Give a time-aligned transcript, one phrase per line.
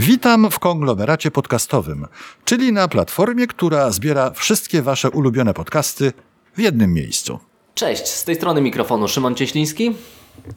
[0.00, 2.06] Witam w konglomeracie podcastowym,
[2.44, 6.12] czyli na platformie, która zbiera wszystkie Wasze ulubione podcasty
[6.56, 7.38] w jednym miejscu.
[7.74, 9.94] Cześć, z tej strony mikrofonu Szymon Cieśliński.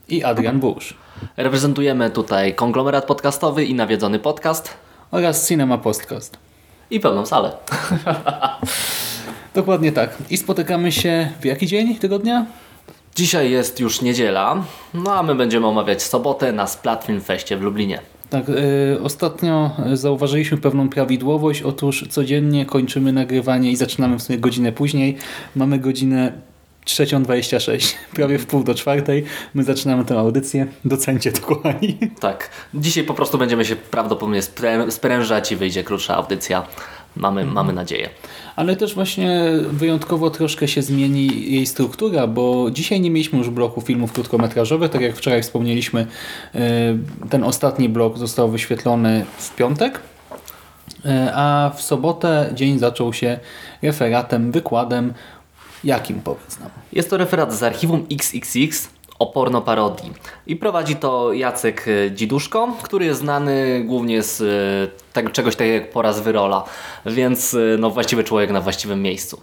[0.07, 0.93] I Adrian Bush.
[1.37, 4.73] Reprezentujemy tutaj konglomerat podcastowy i nawiedzony podcast
[5.11, 6.37] Oraz Cinema Podcast.
[6.89, 7.57] i pełną salę.
[9.55, 10.17] Dokładnie tak.
[10.29, 12.45] I spotykamy się w jaki dzień tygodnia?
[13.15, 18.12] Dzisiaj jest już niedziela, no a my będziemy omawiać sobotę na Splatfilm Feście w Lublinie.
[18.33, 21.61] Tak, y, ostatnio zauważyliśmy pewną prawidłowość.
[21.61, 25.17] Otóż codziennie kończymy nagrywanie i zaczynamy w sumie godzinę później.
[25.55, 26.33] Mamy godzinę
[26.85, 29.23] 3.26, prawie w pół do czwartej.
[29.53, 30.67] My zaczynamy tę audycję.
[30.85, 31.97] Docencie to, kochani.
[32.19, 36.67] Tak, dzisiaj po prostu będziemy się prawdopodobnie sprę- sprężać i wyjdzie krótsza audycja.
[37.15, 38.09] Mamy, mamy nadzieję.
[38.55, 43.81] Ale też właśnie wyjątkowo troszkę się zmieni jej struktura, bo dzisiaj nie mieliśmy już bloku
[43.81, 44.91] filmów krótkometrażowych.
[44.91, 46.07] Tak jak wczoraj wspomnieliśmy,
[46.55, 46.59] y,
[47.29, 49.99] ten ostatni blok został wyświetlony w piątek.
[51.05, 53.39] Y, A w sobotę dzień zaczął się
[53.81, 55.13] referatem, wykładem.
[55.83, 56.69] Jakim powiedz nam?
[56.93, 58.89] Jest to referat z archiwum XXX
[59.23, 60.11] o pornoparodii.
[60.47, 65.73] I prowadzi to Jacek e, Dziduszko, który jest znany głównie z e, tak, czegoś takiego
[65.73, 66.63] jak Poraz Wyrola,
[67.05, 69.41] więc e, no, właściwy człowiek na właściwym miejscu.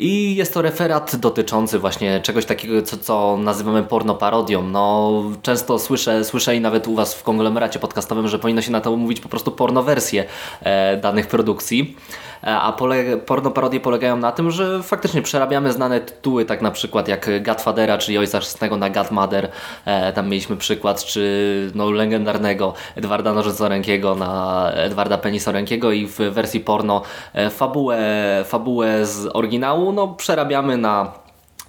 [0.00, 4.62] I jest to referat dotyczący właśnie czegoś takiego, co, co nazywamy pornoparodią.
[4.62, 8.80] No, często słyszę, słyszę i nawet u Was w konglomeracie podcastowym, że powinno się na
[8.80, 10.24] to mówić po prostu pornowersje
[10.62, 11.96] e, danych produkcji.
[12.44, 17.08] E, a pole, pornoparodie polegają na tym, że faktycznie przerabiamy znane tytuły, tak na przykład
[17.08, 19.48] jak Godfathera, czyli Ojca Chrzestnego na Godmother.
[19.84, 26.60] E, tam mieliśmy przykład, czy no, legendarnego Edwarda Nożycorękiego na Edwarda Penisorękiego i w wersji
[26.60, 27.02] porno
[27.34, 27.98] e, fabułę,
[28.44, 31.12] fabułę z oryginału no, przerabiamy na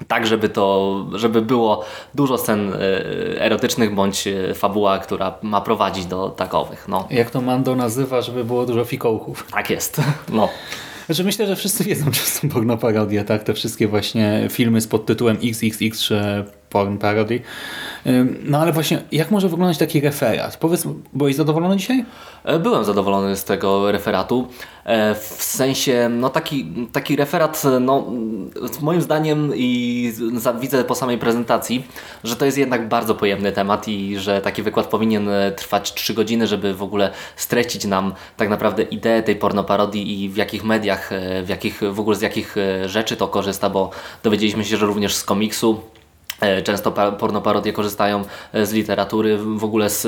[0.08, 1.86] tak, żeby to, żeby było
[2.16, 2.78] dużo scen e,
[3.42, 6.86] erotycznych bądź e, fabuła, która ma prowadzić do takowych.
[6.88, 9.48] No, Jak to Mando nazywa, żeby było dużo fikołków?
[9.52, 10.02] tak jest.
[10.30, 10.50] No.
[11.06, 13.44] Znaczy myślę, że wszyscy wiedzą, czy są pornoparodie, tak?
[13.44, 17.42] Te wszystkie właśnie filmy z podtytułem XXX czy porn parody.
[18.44, 20.58] No ale właśnie, jak może wyglądać taki referat?
[20.58, 22.06] Powiedz, byłeś zadowolony dzisiaj?
[22.44, 24.48] E, Byłem zadowolony z tego referatu.
[24.86, 28.12] E, W sensie, no taki, taki referat, no
[28.82, 30.14] moim zdaniem i
[30.62, 31.88] widzę po samej prezentacji,
[32.24, 36.14] że to jest jednak bardzo pojemny temat i że taki wykład powinien e, trwać 3
[36.14, 41.10] godziny, żeby w ogóle streścić nam tak naprawdę ideę tej pornoparodii i w jakich mediach,
[41.44, 43.90] w jakich, w ogóle z jakich rzeczy to korzysta, bo
[44.24, 45.82] dowiedzieliśmy się, że również z komiksu
[46.64, 48.24] Często pa- pornoparodie korzystają
[48.54, 50.02] e, z literatury, w ogóle z,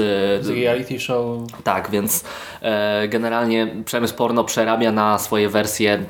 [0.46, 1.26] Z reality show?
[1.64, 2.24] tak, więc
[2.62, 6.06] e, generalnie przemysł porno przerabia na swoje wersje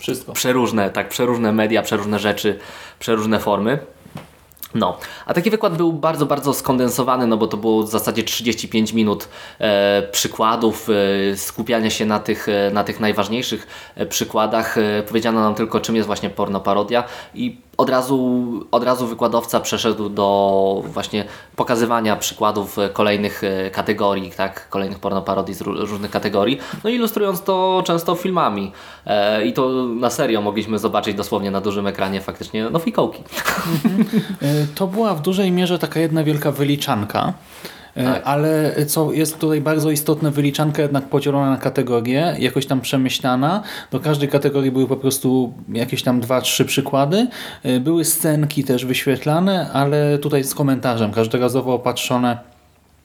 [0.00, 0.32] Wszystko.
[0.32, 2.58] przeróżne, tak, przeróżne media, przeróżne rzeczy,
[2.98, 3.78] przeróżne formy.
[4.74, 8.92] No, a taki wykład był bardzo, bardzo skondensowany, no bo to było w zasadzie 35
[8.92, 9.28] minut
[9.58, 10.88] e, przykładów,
[11.32, 14.78] e, skupiania się na tych, e, na tych najważniejszych e, przykładach.
[14.78, 17.04] E, powiedziano nam tylko, czym jest właśnie pornoparodia
[17.34, 21.24] i od razu, od razu wykładowca przeszedł do właśnie
[21.56, 27.42] pokazywania przykładów e, kolejnych e, kategorii, tak, kolejnych pornoparodii z ró- różnych kategorii, no ilustrując
[27.42, 28.72] to często filmami.
[29.06, 33.22] E, I to na serio mogliśmy zobaczyć dosłownie na dużym ekranie faktycznie, no fikołki.
[34.42, 37.32] Y, To była w dużej mierze taka jedna wielka wyliczanka.
[37.96, 38.22] Y, Tak.
[38.24, 43.62] Ale co jest tutaj bardzo istotne, wyliczanka jednak podzielona na kategorie, jakoś tam przemyślana.
[43.90, 47.26] Do każdej kategorii były po prostu jakieś tam dwa, trzy przykłady.
[47.66, 52.51] Y, Były scenki też wyświetlane, ale tutaj z komentarzem, każdorazowo opatrzone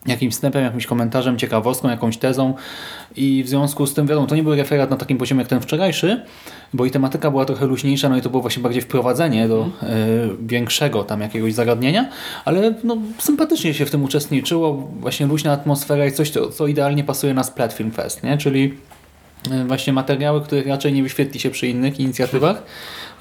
[0.07, 2.53] jakimś wstępem, jakimś komentarzem, ciekawostką, jakąś tezą.
[3.15, 5.61] I w związku z tym, wiadomo, to nie był referat na takim poziomie jak ten
[5.61, 6.21] wczorajszy,
[6.73, 9.87] bo i tematyka była trochę luźniejsza, no i to było właśnie bardziej wprowadzenie do e,
[10.41, 12.09] większego tam jakiegoś zagadnienia,
[12.45, 17.03] ale no, sympatycznie się w tym uczestniczyło, właśnie luźna atmosfera i coś, co, co idealnie
[17.03, 18.37] pasuje na Splat Film Fest, nie?
[18.37, 18.73] czyli
[19.67, 22.63] właśnie materiały, których raczej nie wyświetli się przy innych inicjatywach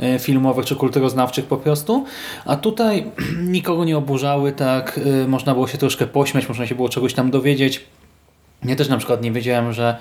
[0.00, 2.04] e, filmowych czy kulturoznawczych po prostu.
[2.44, 3.06] A tutaj
[3.56, 7.30] nikogo nie oburzały, tak e, można było się troszkę pośmiać, można się było czegoś tam
[7.30, 7.84] dowiedzieć.
[8.64, 9.96] Ja też na przykład nie wiedziałem, że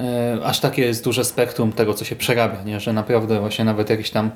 [0.00, 2.80] e, aż takie jest duże spektrum tego, co się przerabia, nie?
[2.80, 4.30] że naprawdę właśnie nawet jakieś tam,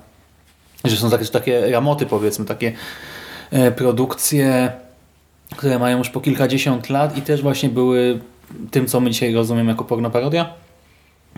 [0.84, 2.72] że są takie, takie ramoty powiedzmy, takie
[3.50, 4.72] e, produkcje,
[5.56, 8.20] które mają już po kilkadziesiąt lat i też właśnie były
[8.70, 10.52] tym, co my dzisiaj rozumiemy jako pornoparodia.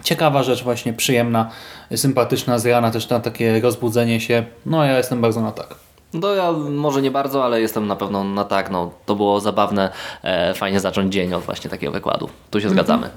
[0.03, 1.51] Ciekawa rzecz, właśnie przyjemna,
[1.97, 4.45] sympatyczna, z rana też na takie rozbudzenie się.
[4.67, 5.75] No ja jestem bardzo na tak.
[6.15, 8.71] No ja może nie bardzo, ale jestem na pewno na tak.
[8.71, 9.91] No, to było zabawne,
[10.23, 12.29] e, fajnie zacząć dzień od właśnie takiego wykładu.
[12.51, 13.11] Tu się zgadzamy.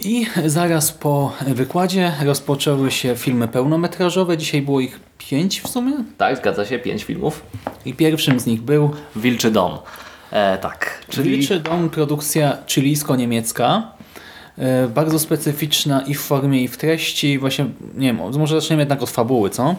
[0.00, 4.38] I zaraz po wykładzie rozpoczęły się filmy pełnometrażowe.
[4.38, 5.92] Dzisiaj było ich pięć w sumie.
[6.18, 7.42] Tak, zgadza się, pięć filmów.
[7.84, 9.78] I pierwszym z nich był Wilczy Dom.
[10.30, 13.82] E, tak, czyli Wilczy Dom, produkcja chilijsko-niemiecka.
[14.58, 17.38] E, Bardzo specyficzna i w formie, i w treści.
[17.38, 17.64] Właśnie,
[17.94, 19.74] nie wiem, może zaczniemy jednak od fabuły, co?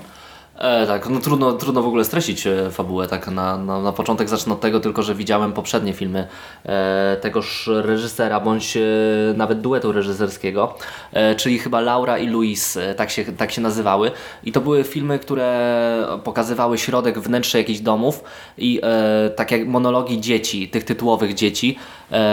[0.57, 3.07] E, tak, no trudno, trudno w ogóle streścić e, fabułę.
[3.07, 6.27] Tak na, na, na początek zacznę od tego tylko, że widziałem poprzednie filmy
[6.65, 8.81] e, tegoż reżysera, bądź e,
[9.35, 10.75] nawet duetu reżyserskiego,
[11.13, 14.11] e, czyli chyba Laura i Luis, tak się, tak się nazywały.
[14.43, 18.23] I to były filmy, które pokazywały środek, wnętrze jakichś domów
[18.57, 18.81] i
[19.35, 21.77] tak jak monologi dzieci, tych tytułowych dzieci.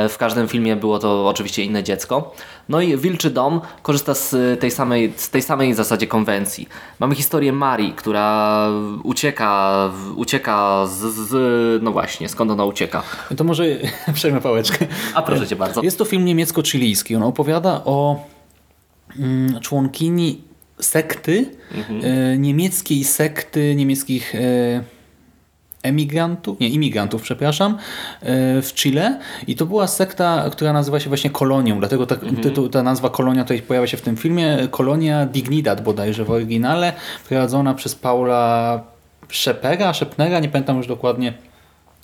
[0.09, 2.35] W każdym filmie było to oczywiście inne dziecko.
[2.69, 6.69] No i Wilczy Dom korzysta z tej samej, z tej samej zasadzie konwencji.
[7.01, 8.69] Mamy historię Marii, która
[9.03, 11.83] ucieka, ucieka z, z...
[11.83, 13.03] No właśnie, skąd ona ucieka?
[13.37, 13.65] To może
[14.15, 14.87] przejmę pałeczkę.
[15.15, 15.83] A proszę Cię bardzo.
[15.83, 17.17] Jest to film niemiecko-chilijski.
[17.17, 18.25] On opowiada o
[19.19, 20.43] mm, członkini
[20.81, 21.47] sekty,
[22.03, 24.94] e, niemieckiej sekty, niemieckich e,
[25.85, 29.19] emigrantów, nie, imigrantów, przepraszam, e, w Chile.
[29.47, 33.43] I to była sekta, która nazywa się właśnie Kolonią, dlatego ta, tytuł, ta nazwa Kolonia
[33.43, 34.59] tutaj pojawia się w tym filmie.
[34.71, 36.93] Kolonia Dignidad bodajże w oryginale,
[37.29, 38.81] prowadzona przez Paula
[39.29, 41.35] Szepera, Szepnera, nie pamiętam już dokładnie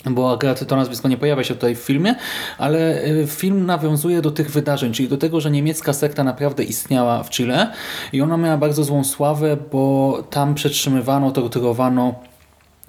[0.05, 2.15] bo akurat to nazwisko nie pojawia się tutaj w filmie,
[2.59, 7.23] ale y, film nawiązuje do tych wydarzeń, czyli do tego, że niemiecka sekta naprawdę istniała
[7.23, 7.73] w Chile
[8.13, 12.15] i ona miała bardzo złą sławę, bo tam przetrzymywano, torturowano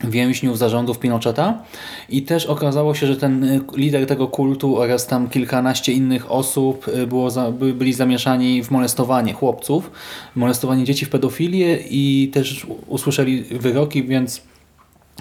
[0.03, 1.63] więźniów zarządów Pinocheta
[2.09, 6.87] i też okazało się, że ten y, lider tego kultu oraz tam kilkanaście innych osób
[6.87, 9.91] y, było za, by, byli zamieszani w molestowanie chłopców,
[10.35, 14.41] molestowanie dzieci w pedofilię i też usłyszeli wyroki, więc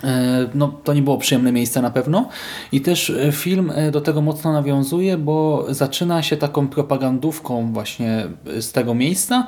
[0.05, 2.29] E, no, to nie było przyjemne miejsce na pewno.
[2.73, 8.27] I też film do tego mocno nawiązuje, bo zaczyna się taką propagandówką właśnie
[8.61, 9.47] z tego miejsca.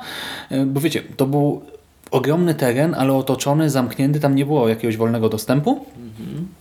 [0.65, 1.61] Bo wiecie, to był
[2.13, 5.85] ogromny teren, ale otoczony, zamknięty, tam nie było jakiegoś wolnego dostępu.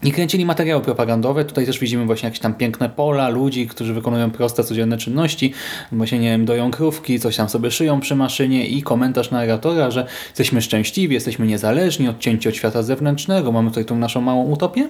[0.03, 1.45] I kręcili materiały propagandowe.
[1.45, 5.53] Tutaj też widzimy właśnie jakieś tam piękne pola, ludzi, którzy wykonują proste, codzienne czynności.
[5.93, 10.07] Właśnie, nie wiem, doją krówki, coś tam sobie szyją przy maszynie i komentarz narratora, że
[10.27, 14.89] jesteśmy szczęśliwi, jesteśmy niezależni, odcięci od świata zewnętrznego, mamy tutaj tą naszą małą utopię.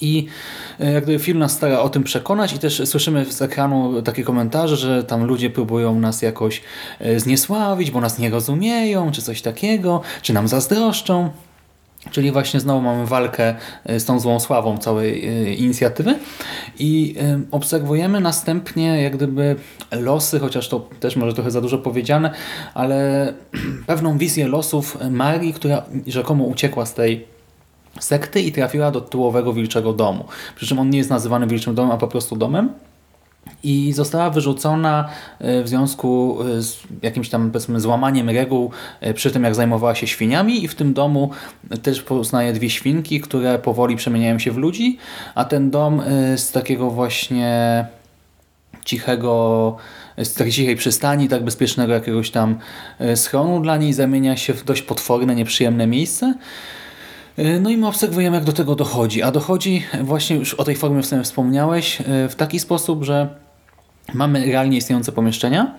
[0.00, 0.26] I
[0.80, 4.76] e, jak film nas stara o tym przekonać i też słyszymy z ekranu takie komentarze,
[4.76, 6.62] że tam ludzie próbują nas jakoś
[7.00, 11.30] e, zniesławić, bo nas nie rozumieją, czy coś takiego, czy nam zazdroszczą.
[12.10, 13.54] Czyli właśnie znowu mamy walkę
[13.84, 15.24] e, z tą złą sławą całej
[15.62, 16.14] inicjatywy
[16.78, 17.14] i
[17.50, 19.56] obserwujemy następnie jak gdyby
[19.90, 22.30] losy, chociaż to też może trochę za dużo powiedziane,
[22.74, 23.32] ale
[23.86, 27.33] pewną wizję losów Marii, która rzekomo uciekła z tej
[28.00, 30.24] sekty i trafiła do tyłowego wilczego domu.
[30.56, 32.70] Przy czym on nie jest nazywany wilczym domem, a po prostu domem
[33.64, 35.08] i została wyrzucona
[35.38, 38.70] e, w związku e, z jakimś tam powiedzmy złamaniem reguł
[39.00, 41.30] e, przy tym jak zajmowała się świniami i w tym domu
[41.82, 44.98] też poznaje dwie świnki, które powoli przemieniają się w ludzi,
[45.34, 46.02] a ten dom
[46.36, 47.86] z takiego właśnie
[48.84, 49.76] cichego
[50.18, 52.58] z takiej cichej przystani, tak bezpiecznego jakiegoś tam
[53.14, 56.34] schronu dla niej zamienia się w dość potworne, nieprzyjemne miejsce.
[57.60, 59.22] No i my obserwujemy, jak do tego dochodzi.
[59.22, 63.28] A dochodzi właśnie już o tej formie w sumie wspomniałeś, w taki sposób, że
[64.14, 65.74] mamy realnie istniejące pomieszczenia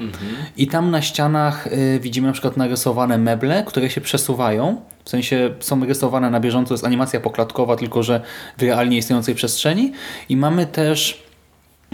[0.58, 4.82] i tam na ścianach y, widzimy na przykład narysowane meble, które się przesuwają.
[5.06, 8.22] W sensie są rysowane na bieżąco, jest animacja poklatkowa, tylko że
[8.58, 9.92] w realnie istniejącej przestrzeni.
[10.30, 11.25] I mamy też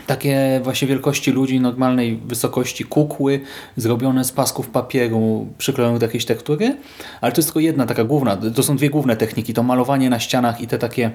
[0.07, 3.39] takie właśnie wielkości ludzi, normalnej wysokości kukły,
[3.77, 6.77] zrobione z pasków papieru, przyklejonych do jakiejś tektury.
[7.21, 10.19] Ale to jest tylko jedna taka główna, to są dwie główne techniki, to malowanie na
[10.19, 11.11] ścianach i te takie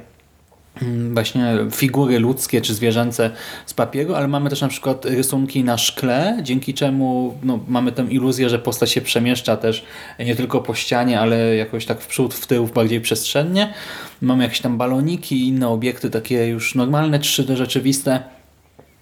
[0.83, 3.31] mm, właśnie figury ludzkie czy zwierzęce
[3.67, 8.07] z papieru, ale mamy też na przykład rysunki na szkle, dzięki czemu no, mamy tę
[8.11, 9.85] iluzję, że postać się przemieszcza też
[10.19, 13.73] nie tylko po ścianie, ale jakoś tak w przód, w tył, bardziej przestrzennie.
[14.21, 18.36] Mamy jakieś tam baloniki i inne obiekty takie już normalne, 3D rzeczywiste.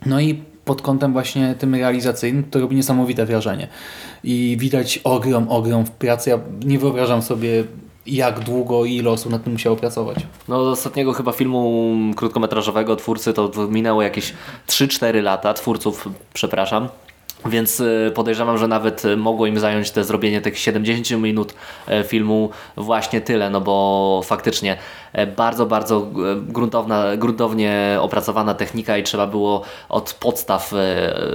[0.06, 3.68] No i pod kątem właśnie tym realizacyjnym to robi niesamowite wrażenie.
[4.24, 6.30] I widać ogrom, ogrom w pracy.
[6.30, 7.64] Ja nie wyobrażam sobie
[8.06, 10.18] jak długo i ile osób nad tym musiało pracować.
[10.48, 14.34] No od ostatniego chyba filmu krótkometrażowego twórcy to minęło jakieś
[14.66, 16.88] 3-4 lata, twórców, przepraszam.
[17.46, 21.54] Więc y, podejrzewam, że nawet y, mogło im zająć te zrobienie tych 70 minut
[21.86, 24.76] e, filmu właśnie tyle, no bo faktycznie
[25.12, 30.76] e, bardzo, bardzo e, gruntowna, gruntownie opracowana technika i trzeba było od podstaw e,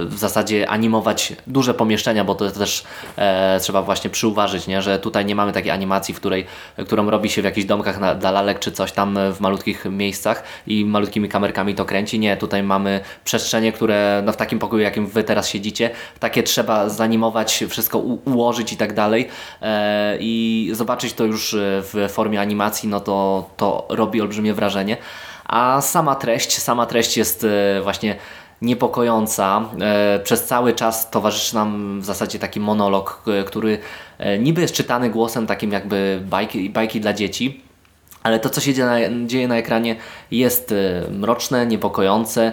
[0.04, 2.84] w zasadzie animować duże pomieszczenia, bo to też
[3.16, 4.82] e, trzeba właśnie przyuważyć, nie?
[4.82, 6.46] że tutaj nie mamy takiej animacji, w której,
[6.86, 10.42] którą robi się w jakichś domkach na, dla lalek czy coś tam w malutkich miejscach
[10.66, 12.18] i malutkimi kamerkami to kręci.
[12.18, 15.90] Nie, tutaj mamy przestrzenie, które no, w takim pokoju, jakim Wy teraz siedzicie,
[16.20, 19.28] takie trzeba zanimować, wszystko ułożyć i tak dalej
[19.62, 24.96] e, i zobaczyć to już e, w formie animacji, no to, to robi olbrzymie wrażenie.
[25.46, 28.16] A sama treść, sama treść jest e, właśnie
[28.62, 29.68] niepokojąca.
[30.24, 33.78] Przez cały czas towarzyszy nam w zasadzie taki monolog, który
[34.38, 37.62] niby jest czytany głosem takim jakby bajki, bajki dla dzieci,
[38.22, 39.96] ale to, co się dzieje na, dzieje na ekranie,
[40.30, 40.74] jest
[41.10, 42.52] mroczne, niepokojące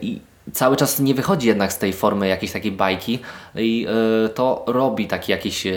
[0.00, 0.20] i
[0.52, 3.18] cały czas nie wychodzi jednak z tej formy jakiejś takiej bajki
[3.54, 3.86] i
[4.24, 5.72] e, to robi taki jakiś, e,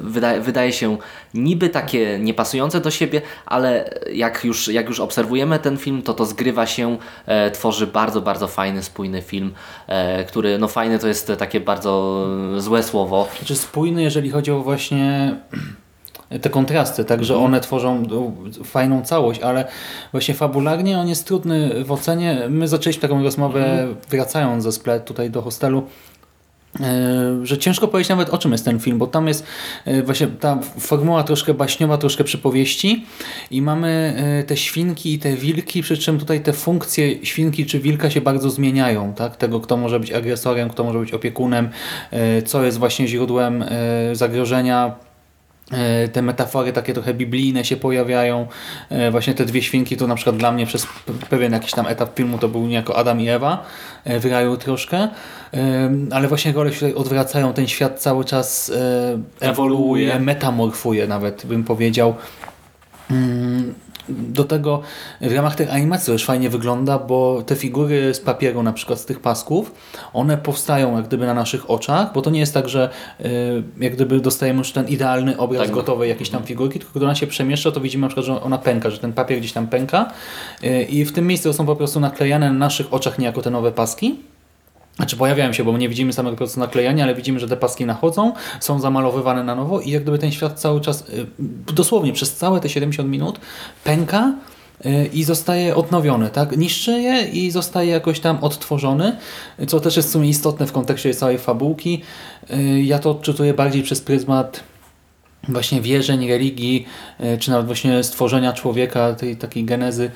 [0.00, 0.96] wydaje, wydaje się
[1.34, 6.26] niby takie niepasujące do siebie, ale jak już, jak już obserwujemy ten film, to to
[6.26, 9.54] zgrywa się, e, tworzy bardzo, bardzo fajny, spójny film,
[10.28, 15.36] który, no fajny to jest takie bardzo złe słowo, Znaczy spójny, jeżeli chodzi o właśnie
[16.42, 18.32] te kontrasty, tak, że one tworzą no,
[18.64, 19.64] fajną całość, ale
[20.12, 22.46] właśnie fabularnie on jest trudny w ocenie.
[22.50, 25.82] My zaczęliśmy taką rozmowę wracając ze splet tutaj do hostelu,
[26.80, 29.46] e, że ciężko powiedzieć nawet o czym jest ten film, bo tam jest
[29.84, 33.06] e, właśnie ta formuła troszkę baśniowa, troszkę przypowieści
[33.50, 37.80] i mamy e, te świnki i te wilki, przy czym tutaj te funkcje świnki czy
[37.80, 39.36] wilka się bardzo zmieniają, tak?
[39.36, 41.68] Tego, kto może być agresorem, kto może być opiekunem,
[42.46, 43.64] co jest właśnie źródłem
[44.12, 45.05] zagrożenia
[46.12, 48.46] te metafory takie trochę biblijne się pojawiają.
[48.90, 50.86] E, Właśnie te dwie świnki to na przykład dla mnie przez
[51.30, 53.64] pewien jakiś tam etap filmu to był niejako Adam i Ewa
[54.04, 54.96] e, w raju troszkę.
[55.54, 57.52] E, Ale właśnie role się tutaj odwracają.
[57.52, 60.20] Ten świat cały czas e, ewoluuje, Ewoluuje.
[60.20, 62.14] metamorfuje nawet bym powiedział.
[64.08, 64.80] Do tego
[65.20, 69.04] w ramach tej animacji już fajnie wygląda, bo te figury z papieru, na przykład z
[69.04, 69.72] tych pasków,
[70.12, 73.92] one powstają jak gdyby na naszych oczach, bo to nie jest tak, że y, jak
[73.92, 75.70] gdyby dostajemy już ten idealny obraz Tak.
[75.70, 78.58] gotowej jakiejś tam figurki, tylko gdy ona się przemieszcza, to widzimy na przykład, że ona
[78.58, 80.10] pęka, że ten papier gdzieś tam pęka
[80.64, 83.72] y, i w tym miejscu są po prostu naklejane na naszych oczach niejako te nowe
[83.72, 84.16] paski.
[84.96, 88.32] Znaczy pojawiają się, bo nie widzimy samego procesu naklejania, ale widzimy, że te paski nachodzą,
[88.60, 91.26] są zamalowywane na nowo i jak gdyby ten świat cały czas, y,
[91.74, 93.40] dosłownie przez całe te 70 minut
[93.84, 94.34] pęka
[94.86, 96.56] y, i zostaje odnowiony, tak?
[96.56, 99.16] Niszczy je i zostaje jakoś tam odtworzony,
[99.66, 102.02] co też jest w sumie istotne w kontekście całej fabułki.
[102.50, 104.60] Y, Ja to odczytuję bardziej przez pryzmat
[105.48, 106.86] właśnie wierzeń, religii,
[107.38, 110.10] czy nawet właśnie stworzenia człowieka, tej takiej genezy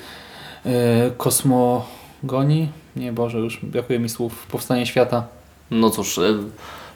[1.17, 2.80] kosmogonii.
[2.95, 4.47] Nie, Boże, już brakuje mi słów.
[4.47, 5.27] Powstanie świata.
[5.71, 6.37] No cóż, y,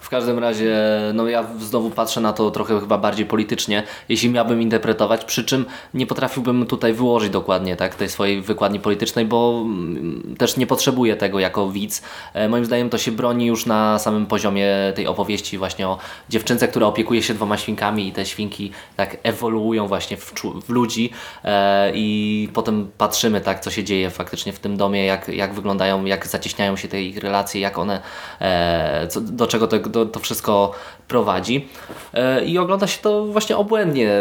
[0.06, 0.76] w każdym razie,
[1.14, 5.66] no ja znowu patrzę na to trochę chyba bardziej politycznie, jeśli miałbym interpretować, przy czym
[5.94, 11.16] nie potrafiłbym tutaj wyłożyć dokładnie tak, tej swojej wykładni politycznej, bo mm, też nie potrzebuję
[11.16, 12.02] tego jako widz.
[12.34, 15.98] E, Moim zdaniem to się broni już na samym poziomie tej opowieści właśnie o
[16.30, 20.34] dziewczynce, która opiekuje się dwoma świnkami i te świnki tak ewoluują właśnie w,
[20.66, 21.10] w ludzi
[21.44, 26.06] e, i potem patrzymy tak, co się dzieje faktycznie w tym domie, jak, jak wyglądają,
[26.06, 28.02] jak zacieśniają się te ich relacje, jak one,
[28.42, 30.72] e, do czego to, to, to wszystko
[31.08, 31.68] prowadzi.
[32.14, 34.12] E, I ogląda się to właśnie obłędnie,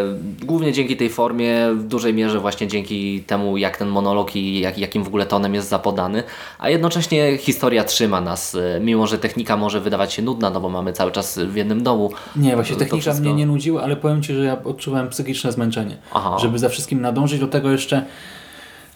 [0.42, 4.78] głównie dzięki tej formie, w dużej mierze właśnie dzięki temu, jak ten monolog i jak,
[4.78, 6.22] jakim w ogóle tonem jest zapodany,
[6.58, 10.68] a jednocześnie historia trzyma nas, e, mimo że technika może wydawać się nudna, no bo
[10.68, 12.10] mamy cały czas w jednym domu.
[12.36, 15.52] Nie, właśnie To technika wszystko- mnie nie nudziła, ale powiem Ci, że ja odczuwałem psychiczne
[15.52, 15.96] zmęczenie.
[16.12, 16.36] Aha.
[16.40, 17.40] Żeby za wszystkim nadążyć.
[17.40, 18.04] Do tego jeszcze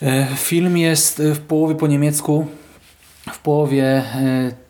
[0.02, 2.46] e, film jest e, w połowie po niemiecku,
[3.32, 4.67] w połowie e,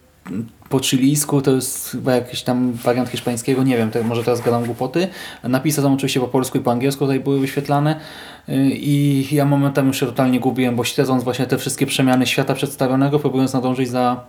[0.68, 5.08] po chilijsku, to jest chyba jakiś tam wariant hiszpańskiego, nie wiem, może teraz gadam głupoty.
[5.44, 8.00] Napisy są oczywiście po polsku i po angielsku tutaj były wyświetlane
[8.48, 12.54] e, i ja momentami już się totalnie gubiłem, bo śledząc właśnie te wszystkie przemiany świata
[12.54, 14.24] przedstawionego, próbując nadążyć za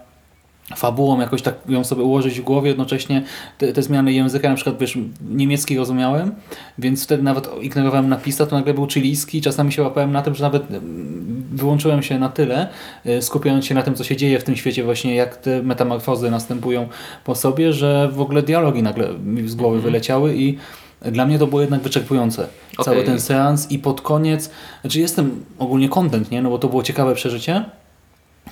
[0.76, 3.24] fabułą, jakoś tak ją sobie ułożyć w głowie, jednocześnie
[3.58, 4.98] te, te zmiany języka, na przykład wiesz,
[5.30, 6.32] niemiecki rozumiałem,
[6.78, 10.44] więc wtedy nawet ignorowałem napisa, to nagle był chilijski, czasami się łapałem na tym, że
[10.44, 12.68] nawet mm, wyłączyłem się na tyle,
[13.06, 16.32] y, skupiając się na tym, co się dzieje w tym świecie, właśnie jak te metamorfozy
[16.32, 16.88] następują
[17.26, 20.58] po sobie, że w ogóle dialogi nagle mi z głowy wyleciały i
[21.02, 22.48] dla mnie to było jednak wyczerpujące.
[22.84, 23.08] Cały Okej.
[23.08, 24.50] ten seans i pod koniec,
[24.82, 26.42] znaczy jestem ogólnie content, nie?
[26.42, 27.66] no bo to było ciekawe przeżycie,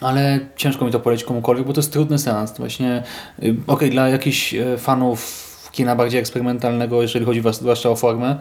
[0.02, 2.58] ale ciężko mi to polecić komukolwiek, bo to jest trudny seans.
[2.58, 3.04] Właśnie,
[3.44, 8.36] y, okej, dla jakichś y, fanów kina bardziej eksperymentalnego, jeżeli chodzi zwłaszcza o formę,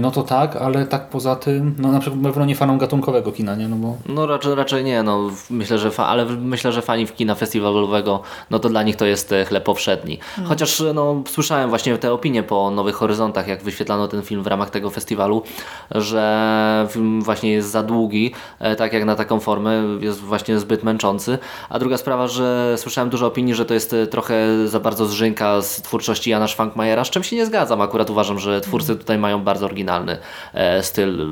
[0.00, 3.54] no to tak, ale tak poza tym, no na przykład pewno nie fanom gatunkowego kina,
[3.56, 3.68] nie?
[3.68, 7.34] No bo No raczej, raczej nie, no myślę, że fa- ale myślę, że fani kina
[7.34, 8.20] festiwalowego,
[8.50, 10.18] no to dla nich to jest e, chleb powszedni.
[10.44, 14.70] Chociaż no, słyszałem właśnie te opinie po Nowych Horyzontach, jak wyświetlano ten film w ramach
[14.70, 15.42] tego festiwalu,
[15.90, 20.82] że film właśnie jest za długi, e, tak jak na taką formę, jest właśnie zbyt
[20.84, 21.38] męczący.
[21.68, 25.62] A druga sprawa, że słyszałem dużo opinii, że to jest e, trochę za bardzo zżynka
[25.62, 27.80] z twórczości Jana Szwankmajera, z czym się nie zgadzam.
[27.80, 30.18] Akurat uważam, że twórcy tutaj mają bardzo oryginalny
[30.54, 31.26] e, styl.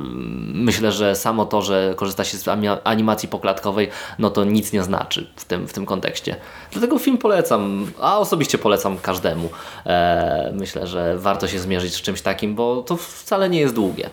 [0.55, 2.49] Myślę, że samo to, że korzysta się z
[2.85, 3.89] animacji poklatkowej,
[4.19, 6.37] no to nic nie znaczy w tym, w tym kontekście.
[6.73, 9.49] Dlatego film polecam, a osobiście polecam każdemu.
[9.87, 14.11] E, myślę, że warto się zmierzyć z czymś takim, bo to wcale nie jest długie.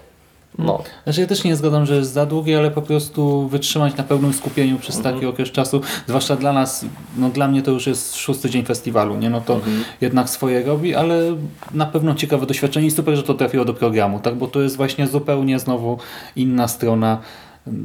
[0.58, 0.84] No.
[1.04, 4.34] Znaczy ja też nie zgadzam, że jest za długie, ale po prostu wytrzymać na pełnym
[4.34, 6.86] skupieniu przez taki okres czasu, zwłaszcza dla nas,
[7.18, 9.30] no dla mnie to już jest szósty dzień festiwalu, nie?
[9.30, 9.60] No to
[10.02, 11.36] jednak swoje robi, ale
[11.74, 14.36] na pewno ciekawe doświadczenie i super, że to trafiło do programu, tak?
[14.36, 15.98] Bo to jest właśnie zupełnie znowu
[16.36, 17.18] inna strona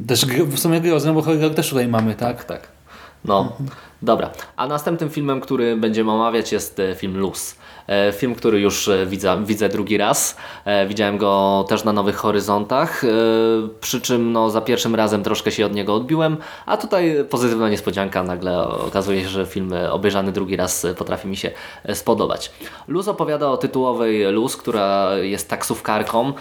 [0.07, 2.43] też w sumie grozy, no bo horror też tutaj mamy, tak?
[2.43, 2.67] Tak.
[3.25, 3.57] No,
[4.01, 4.29] dobra.
[4.55, 7.55] A następnym filmem, który będziemy omawiać jest e, film Luz.
[7.87, 10.37] E, Film, który już e, widzę, widzę drugi raz.
[10.87, 13.01] Widziałem go też na Nowych Horyzontach,
[13.81, 18.23] przy czym no, za pierwszym razem troszkę się od niego odbiłem, a tutaj pozytywna niespodzianka.
[18.23, 21.51] Nagle okazuje się, że film obejrzany drugi raz potrafi mi się
[21.93, 22.51] spodobać.
[22.87, 26.33] Luz opowiada o tytułowej Luz, która jest taksówkarką,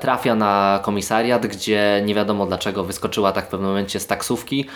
[0.00, 4.66] trafia na komisariat, gdzie nie wiadomo dlaczego wyskoczyła tak w pewnym momencie z taksówki.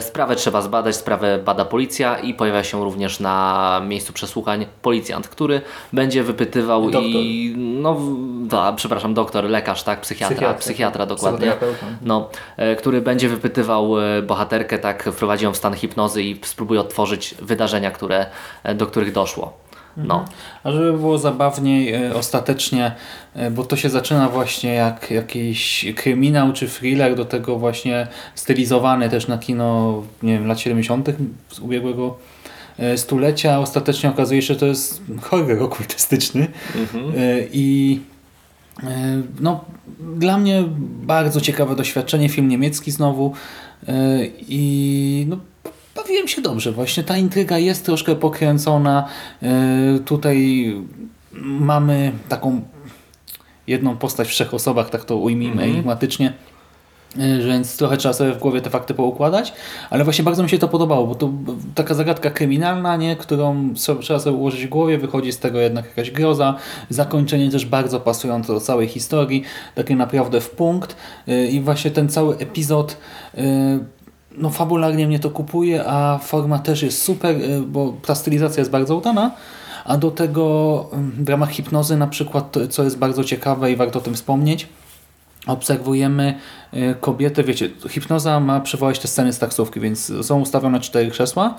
[0.00, 5.60] Sprawę trzeba zbadać, sprawę bada policja i pojawia się również na miejscu przesłuchań policjant, który
[5.92, 7.02] będzie wypytywał Doktor.
[7.04, 7.96] i no,
[8.42, 11.16] da, przepraszam, doktor, lekarz, tak, psychiatra, Psychiatra, psychiatra, tak.
[11.16, 11.86] dokładnie, Psychoterapeuta.
[12.02, 16.80] no, e, który będzie wypytywał e, bohaterkę, tak, wprowadzi ją w stan hipnozy i spróbuje
[16.80, 18.26] odtworzyć wydarzenia, które,
[18.62, 19.65] e, do których doszło.
[19.96, 20.24] No.
[20.64, 22.92] A żeby było zabawniej, e, ostatecznie,
[23.34, 29.10] e, bo to się zaczyna właśnie jak jakiś kryminał czy thriller, do tego właśnie stylizowany
[29.10, 31.08] też na kino, nie wiem, lat 70.
[31.48, 32.18] z ubiegłego
[32.78, 33.60] e, stulecia.
[33.60, 36.48] Ostatecznie okazuje się, że to jest horror okultystyczny.
[37.16, 38.00] E, I
[39.40, 39.64] no,
[40.16, 40.64] dla mnie
[41.02, 43.32] bardzo ciekawe doświadczenie, film niemiecki znowu
[44.48, 45.36] i no,
[45.96, 46.72] bawiłem się dobrze.
[46.72, 49.08] Właśnie ta intryga jest troszkę pokręcona.
[49.42, 50.74] E, Tutaj
[51.42, 52.60] mamy taką
[53.66, 56.32] jedną postać w trzech osobach, tak to ujmijmy enigmatycznie.
[57.18, 59.52] E, Więc trochę trzeba sobie w głowie te fakty poukładać,
[59.90, 61.30] ale właśnie bardzo mi się to podobało, bo to
[61.74, 66.10] taka zagadka kryminalna, nie, którą trzeba sobie ułożyć w głowie, wychodzi z tego jednak jakaś
[66.10, 66.54] groza,
[66.90, 69.42] zakończenie też bardzo pasujące do całej historii,
[69.74, 70.96] takie naprawdę w punkt
[71.28, 72.96] E, i właśnie ten cały epizod
[74.38, 78.70] no fabularnie mnie to kupuje, a forma też jest super, e, bo ta stylizacja jest
[78.70, 79.30] bardzo udana,
[79.84, 83.98] a do tego mm, w ramach hipnozy na przykład, co jest bardzo ciekawe i warto
[83.98, 84.68] o tym wspomnieć,
[85.46, 86.34] obserwujemy
[86.74, 91.54] y, kobietę, wiecie, hipnoza ma przywołać te sceny z taksówki, więc są ustawione cztery krzesła,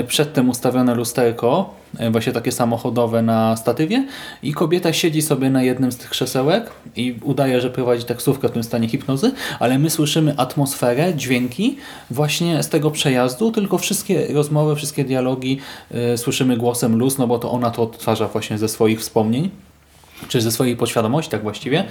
[0.00, 4.06] y, przedtem ustawione lusterko, y, właśnie takie samochodowe na statywie.
[4.42, 8.52] I kobieta siedzi sobie na jednym z tych krzesełek i udaje, że prowadzi taksówkę w
[8.52, 11.76] tym stanie hipnozy, ale my słyszymy atmosferę, dźwięki
[12.10, 15.58] właśnie z tego przejazdu, tylko wszystkie rozmowy, wszystkie dialogi
[16.16, 19.50] słyszymy głosem luz, no bo to ona to odtwarza właśnie ze swoich wspomnień
[20.28, 21.84] czy ze swojej podświadomości, tak właściwie.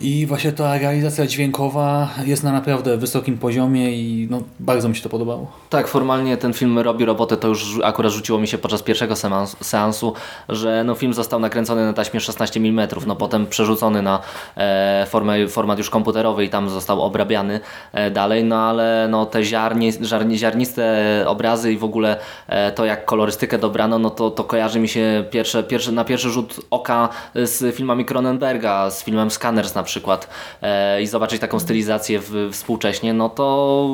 [0.00, 5.02] I właśnie ta realizacja dźwiękowa jest na naprawdę wysokim poziomie i no, bardzo mi się
[5.02, 5.52] to podobało.
[5.70, 9.56] Tak, formalnie ten film robi robotę, to już akurat rzuciło mi się podczas pierwszego seans-
[9.64, 10.12] seansu,
[10.48, 14.20] że no, film został nakręcony na taśmie 16 mm, no potem przerzucony na
[14.56, 17.60] e, formę, format już komputerowy i tam został obrabiany
[17.92, 22.84] e, dalej, no ale no, te ziarnie, ziarnie, ziarniste obrazy i w ogóle e, to
[22.84, 27.08] jak kolorystykę dobrano, no to, to kojarzy mi się pierwsze, pierwsze, na pierwszy rzut oka
[27.34, 30.28] z filmami Cronenberga, z filmem Scanners na przykład
[30.62, 33.88] e, i zobaczyć taką stylizację w, współcześnie, no to,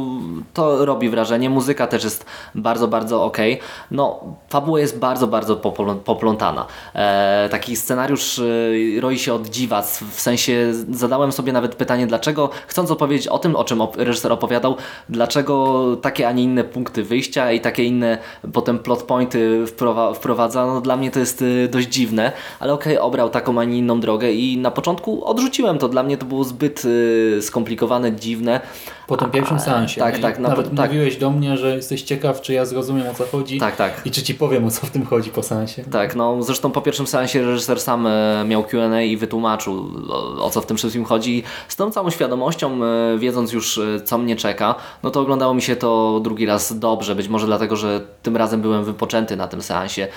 [0.54, 1.50] to robi wrażenie.
[1.50, 3.38] Muzyka też jest bardzo, bardzo ok.
[3.90, 6.66] No, fabuła jest bardzo, bardzo poplą- poplątana.
[6.94, 12.50] E, taki scenariusz e, roi się od dziwac, w sensie zadałem sobie nawet pytanie, dlaczego,
[12.66, 14.76] chcąc opowiedzieć o tym, o czym reżyser opowiadał,
[15.09, 18.18] dlaczego takie, a nie inne punkty wyjścia i takie inne
[18.52, 23.30] potem plot pointy wprowa- wprowadza, no dla mnie to jest dość dziwne, ale okej, obrał
[23.30, 26.44] taką, a nie inną drogę i na początku odrzuciłem to to dla mnie to było
[26.44, 28.61] zbyt y, skomplikowane, dziwne.
[29.07, 30.01] Po tym pierwszym seansie.
[30.01, 30.38] Tak, tak.
[30.38, 33.59] Nawet Nawet, tak, mówiłeś do mnie, że jesteś ciekaw, czy ja zrozumiem o co chodzi
[33.59, 34.01] tak, tak.
[34.05, 35.85] i czy ci powiem o co w tym chodzi po seansie.
[35.85, 40.51] Tak, no zresztą po pierwszym seansie reżyser sam e, miał Q&A i wytłumaczył o, o
[40.51, 41.42] co w tym wszystkim chodzi.
[41.68, 45.62] Z tą całą świadomością, e, wiedząc już e, co mnie czeka, no to oglądało mi
[45.62, 49.62] się to drugi raz dobrze, być może dlatego, że tym razem byłem wypoczęty na tym
[49.62, 50.09] seansie.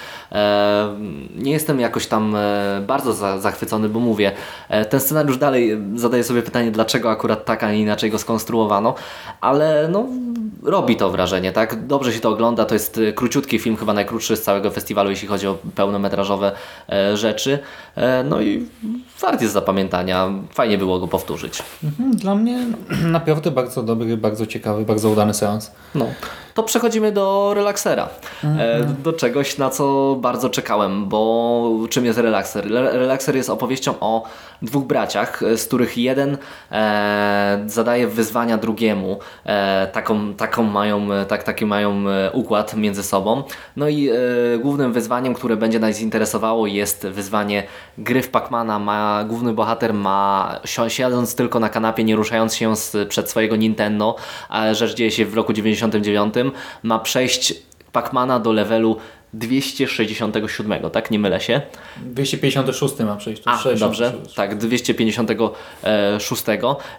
[1.35, 2.35] Nie jestem jakoś tam
[2.87, 4.31] bardzo za, zachwycony, bo mówię,
[4.89, 8.95] ten scenariusz dalej e, zadaje sobie pytanie, dlaczego akurat tak, a nie inaczej go skonstruowano,
[9.41, 10.05] ale no
[10.63, 11.87] robi to wrażenie, tak?
[11.87, 15.27] Dobrze się to ogląda, to jest e, króciutki film, chyba najkrótszy z całego festiwalu, jeśli
[15.27, 16.51] chodzi o pełnometrażowe
[16.89, 17.59] e, rzeczy.
[17.95, 18.65] E, no i
[19.21, 21.63] wart jest zapamiętania, fajnie było go powtórzyć.
[21.83, 22.59] Mhm, Dla mnie
[23.17, 25.71] naprawdę bardzo dobry, bardzo ciekawy, bardzo udany seans.
[25.95, 26.05] No,
[26.57, 28.09] to przechodzimy do relaksera.
[28.43, 32.67] E, do czegoś, na co bardzo czekałem, bo czym jest relakser?
[32.71, 34.23] Relakser jest opowieścią o
[34.61, 36.37] dwóch braciach, e, z których jeden
[36.71, 39.19] e, zadaje wyzwania drugiemu.
[39.45, 43.43] E, taką, taką mają, e, tak, taki mają układ między sobą.
[43.75, 44.13] No i e,
[44.59, 47.63] głównym wyzwaniem, które będzie nas interesowało jest wyzwanie
[47.97, 48.79] gry w Pacmana.
[48.79, 53.55] Ma, główny bohater ma, si- siedząc tylko na kanapie, nie ruszając się z, przed swojego
[53.55, 54.15] Nintendo,
[54.49, 56.33] a rzecz dzieje się w roku 99,
[56.83, 57.53] ma przejść
[57.91, 58.97] Pacmana do levelu
[59.33, 61.11] 267, tak?
[61.11, 61.61] Nie mylę się.
[62.05, 63.41] 256 ma przejść.
[63.45, 63.79] A, 66.
[63.79, 66.43] dobrze, tak, 256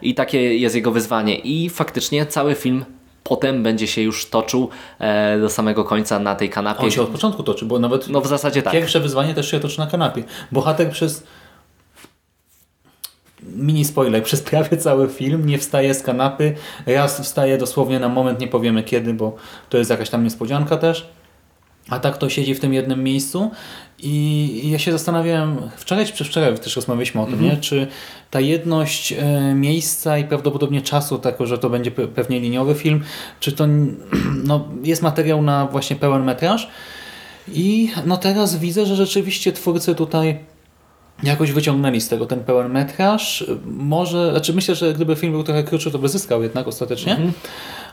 [0.03, 2.85] i takie jest jego wyzwanie i faktycznie cały film
[3.25, 6.85] potem będzie się już toczył e, do samego końca na tej kanapie.
[6.85, 8.73] On się od początku toczy, bo nawet No w zasadzie tak.
[8.73, 10.23] pierwsze wyzwanie też się toczy na kanapie.
[10.53, 11.25] Bohater przez
[13.43, 16.55] mini spoiler, przez prawie cały film nie wstaje z kanapy.
[16.87, 19.37] Raz wstaje dosłownie na moment, nie powiemy kiedy, bo
[19.69, 21.11] to jest jakaś tam niespodzianka też.
[21.91, 23.51] A tak to siedzi w tym jednym miejscu
[23.99, 27.57] i ja się zastanawiałem, wczoraj czy przedwczoraj też rozmawialiśmy o tym, nie?
[27.57, 27.87] czy
[28.31, 33.05] ta jedność e, miejsca i prawdopodobnie czasu, tako, że to będzie pe- pewnie liniowy film,
[33.41, 33.67] czy to
[34.49, 36.69] no, jest materiał na właśnie pełen metraż
[37.53, 40.39] i no teraz widzę, że rzeczywiście twórcy tutaj
[41.23, 43.45] jakoś wyciągnęli z tego ten pełen metraż.
[43.65, 47.19] Może, znaczy myślę, że gdyby film był trochę krótszy, to by zyskał jednak ostatecznie.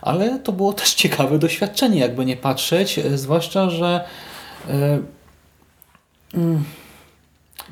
[0.02, 4.06] Ale to było też ciekawe doświadczenie, jakby nie patrzeć, e, zwłaszcza, że
[4.70, 5.00] e,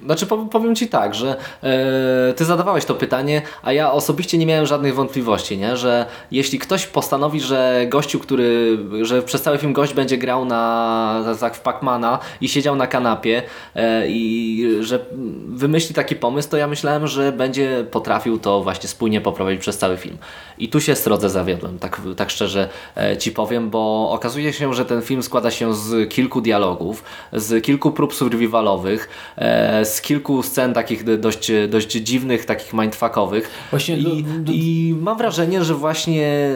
[0.06, 4.66] Znaczy powiem, Ci tak, że e, Ty zadawałeś to pytanie, a ja osobiście nie miałem
[4.66, 5.78] żadnych wątpliwości, nie?
[5.78, 11.36] że jeśli ktoś postanowi, że gościu, który, że przez cały film gość będzie grał na
[11.40, 13.44] tak w Pacmana i siedział na kanapie
[13.76, 15.00] e, i że
[15.48, 19.98] wymyśli taki pomysł, to ja myślałem, że będzie potrafił to właśnie spójnie poprowadzić przez cały
[19.98, 20.18] film.
[20.58, 24.86] I tu się srodze zawiodłem, tak, tak szczerze e, Ci powiem, bo okazuje się, że
[24.86, 30.74] ten film składa się z kilku dialogów, z kilku prób survivalowych, e, z kilku scen
[30.74, 33.50] takich dość, dość dziwnych, takich mindfuckowych.
[33.72, 36.50] Właśnie I, do- do- I mam wrażenie, że właśnie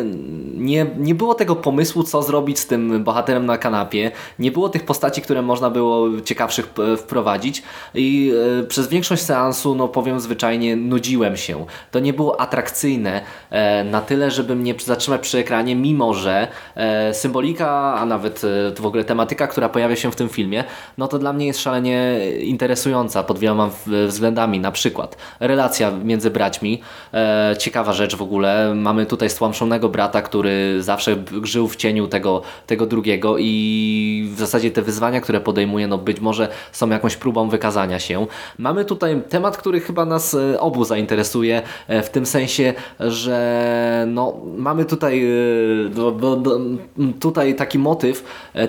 [0.54, 4.12] nie, nie było tego pomysłu, co zrobić z tym bohaterem na kanapie.
[4.40, 7.64] Nie było tych postaci, które można było ciekawszych wprowadzić.
[7.96, 11.66] I e, przez większość seansu, no powiem zwyczajnie, nudziłem się.
[11.92, 17.14] To nie było atrakcyjne e, na tyle, żeby mnie zatrzymać przy ekranie, mimo że e,
[17.14, 18.42] symbolika, a nawet
[18.80, 20.64] w ogóle tematyka, która pojawia się w tym filmie,
[20.98, 23.70] no to dla mnie jest szalenie interesująca pod wieloma
[24.08, 24.60] względami.
[24.60, 26.82] Na przykład relacja między braćmi,
[27.14, 28.76] e, ciekawa rzecz w ogóle.
[28.76, 34.72] Mamy tutaj stłamszonego brata, który zawsze żył w cieniu tego, tego drugiego i w zasadzie
[34.72, 38.28] te wyzwania, które podejmuje, no być może są jakąś próbą wykazania się.
[38.58, 44.38] Mamy tutaj temat, który chyba nas e, obu zainteresuje, e, w tym sensie, że no,
[44.58, 48.24] mamy tutaj, e, tutaj taki motyw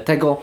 [0.04, 0.36] tego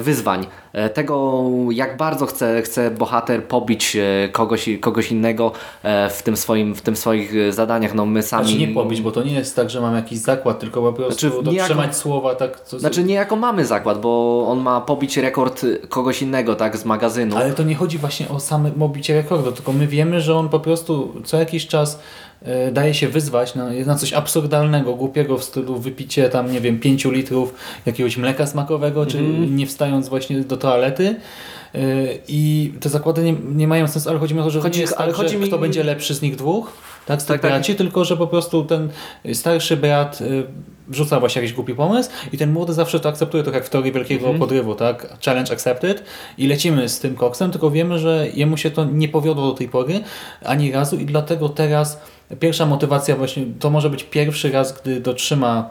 [0.00, 6.22] wyzwań, e, tego jak bardzo chce, chce bohater pobić e, kogoś, kogoś innego e, w
[6.22, 7.94] tym, swoim, w tym swoich e, zadaniach.
[7.94, 8.44] No my sami...
[8.44, 11.30] znaczy nie pobić, bo to nie jest tak, że mam jakiś zakład, tylko po prostu
[11.30, 12.60] Znaczy, dotrzymać słowa tak.
[12.60, 17.36] Co, Znaczy niejako mamy zakład, bo on ma pobić rekord kogoś innego, tak, z magazynu.
[17.36, 20.60] Ale to nie chodzi właśnie o same mobicie rekordu, tylko my wiemy, że on po
[20.60, 22.31] prostu co jakiś czas e,
[22.72, 27.04] daje się wyzwać na, na coś absurdalnego, głupiego w stylu wypicie tam, nie wiem, 5
[27.04, 27.54] litrów
[27.86, 29.56] jakiegoś mleka smakowego, czy Mhm.
[29.56, 31.16] nie wstając właśnie do toalety.
[31.74, 31.78] E,
[32.28, 34.82] I te zakłady nie, nie mają sensu, ale chodzi mi o to, że Chodzi- nie
[34.82, 36.72] jest ale tak, chodzi mi- kto będzie lepszy z nich dwóch,
[37.06, 37.50] tak, z Tak, tak.
[37.50, 38.88] braci, tylko że po prostu ten
[39.32, 40.24] starszy brat e,
[40.88, 43.92] wrzuca właśnie jakiś głupi pomysł i ten młody zawsze to akceptuje, tak jak w teorii
[43.92, 44.38] wielkiego Mhm.
[44.38, 45.16] podrywu, tak?
[45.24, 46.04] Challenge accepted
[46.38, 49.68] i lecimy z tym koksem, tylko wiemy, że jemu się to nie powiodło do tej
[49.68, 50.00] pory
[50.44, 52.00] ani razu i dlatego teraz
[52.40, 55.70] pierwsza motywacja właśnie, to może być pierwszy raz, gdy dotrzyma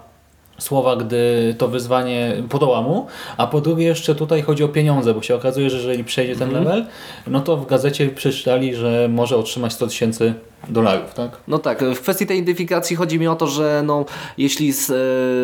[0.57, 3.05] słowa, gdy to wyzwanie podoła mu,
[3.37, 6.47] a po drugie jeszcze tutaj chodzi o pieniądze, bo się okazuje, że jeżeli przejdzie ten
[6.49, 6.65] Mhm.
[6.65, 6.85] level,
[7.27, 10.33] no to w gazecie przeczytali, że może otrzymać 100 tysięcy
[10.69, 11.31] dolarów, tak?
[11.47, 14.05] No tak, w kwestii tej identyfikacji chodzi mi o to, że no,
[14.37, 14.93] jeśli z, e,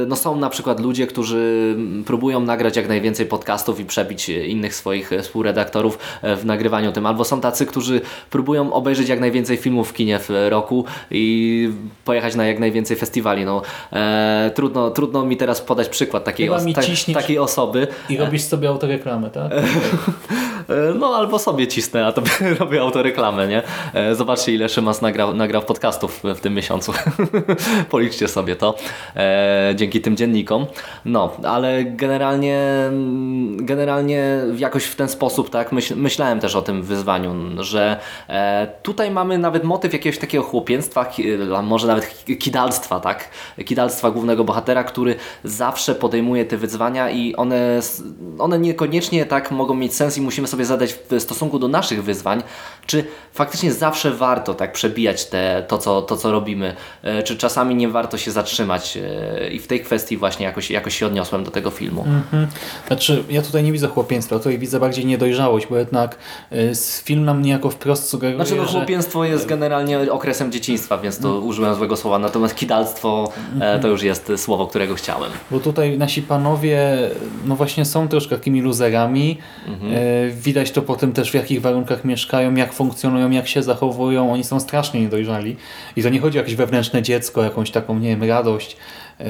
[0.09, 1.75] no, są na przykład ludzie, którzy
[2.05, 7.05] próbują nagrać jak najwięcej podcastów i przebić innych swoich e, współredaktorów e, w nagrywaniu tym,
[7.05, 11.69] albo są tacy, którzy próbują obejrzeć jak najwięcej filmów w kinie w roku i
[12.05, 13.45] pojechać na jak najwięcej festiwali.
[13.45, 13.61] No,
[13.93, 17.87] e, trudno, trudno mi teraz podać przykład takiej, os- ta- takiej osoby.
[18.09, 19.51] I robisz sobie autoreklamę, tak?
[20.99, 22.21] No albo sobie cisnę, a to
[22.59, 23.61] robię autoreklamę, nie?
[24.15, 26.93] Zobaczcie ile Szymas nagrał, nagrał podcastów w tym miesiącu.
[27.89, 28.75] Policzcie sobie to
[29.15, 30.65] e, dzięki tym dziennikom.
[31.05, 32.59] No, ale generalnie
[33.57, 39.11] generalnie jakoś w ten sposób tak myśl, myślałem też o tym wyzwaniu, że e, tutaj
[39.11, 41.23] mamy nawet motyw jakiegoś takiego chłopięctwa, ki,
[41.55, 43.29] a może nawet kidalstwa, tak?
[43.65, 47.79] Kidalstwa głównego bohatera, który zawsze podejmuje te wyzwania i one,
[48.39, 52.43] one niekoniecznie tak mogą mieć sens i musimy sobie zadać w stosunku do naszych wyzwań,
[52.85, 57.75] czy faktycznie zawsze warto tak przebijać te, to, co, to, co robimy, e, czy czasami
[57.75, 61.51] nie warto się zatrzymać e, i w tej kwestii właśnie jakoś, jakoś się odniosłem do
[61.51, 62.05] tego filmu.
[62.87, 66.17] Znaczy, ja tutaj nie widzę chłopieństwa, tutaj widzę bardziej niedojrzałość, bo jednak
[66.71, 68.71] z- film nam niejako wprost sugeruje, Znaczy no że...
[68.77, 73.31] chłopiństwo jest generalnie okresem dzieciństwa, więc to użyłem złego słowa, natomiast kidalstwo
[73.61, 75.31] e, to już jest słowo, którego chciałem.
[75.51, 76.97] Bo tutaj nasi panowie,
[77.45, 79.37] no właśnie są troszkę takimi luzerami.
[79.67, 84.33] E, widać to potem też w jakich warunkach mieszkają, jak funkcjonują, jak się zachowują.
[84.33, 85.55] Oni są strasznie niedojrzali.
[85.95, 88.77] I to nie chodzi o jakieś wewnętrzne dziecko, jakąś taką, nie wiem, radość,
[89.19, 89.25] e,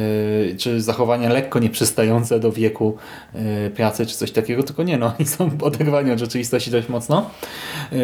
[0.57, 2.97] czy zachowania lekko nieprzystające do wieku
[3.33, 7.29] e, pracy, czy coś takiego, tylko nie, no oni są oderwani od rzeczywistości dość mocno.
[7.91, 7.97] E,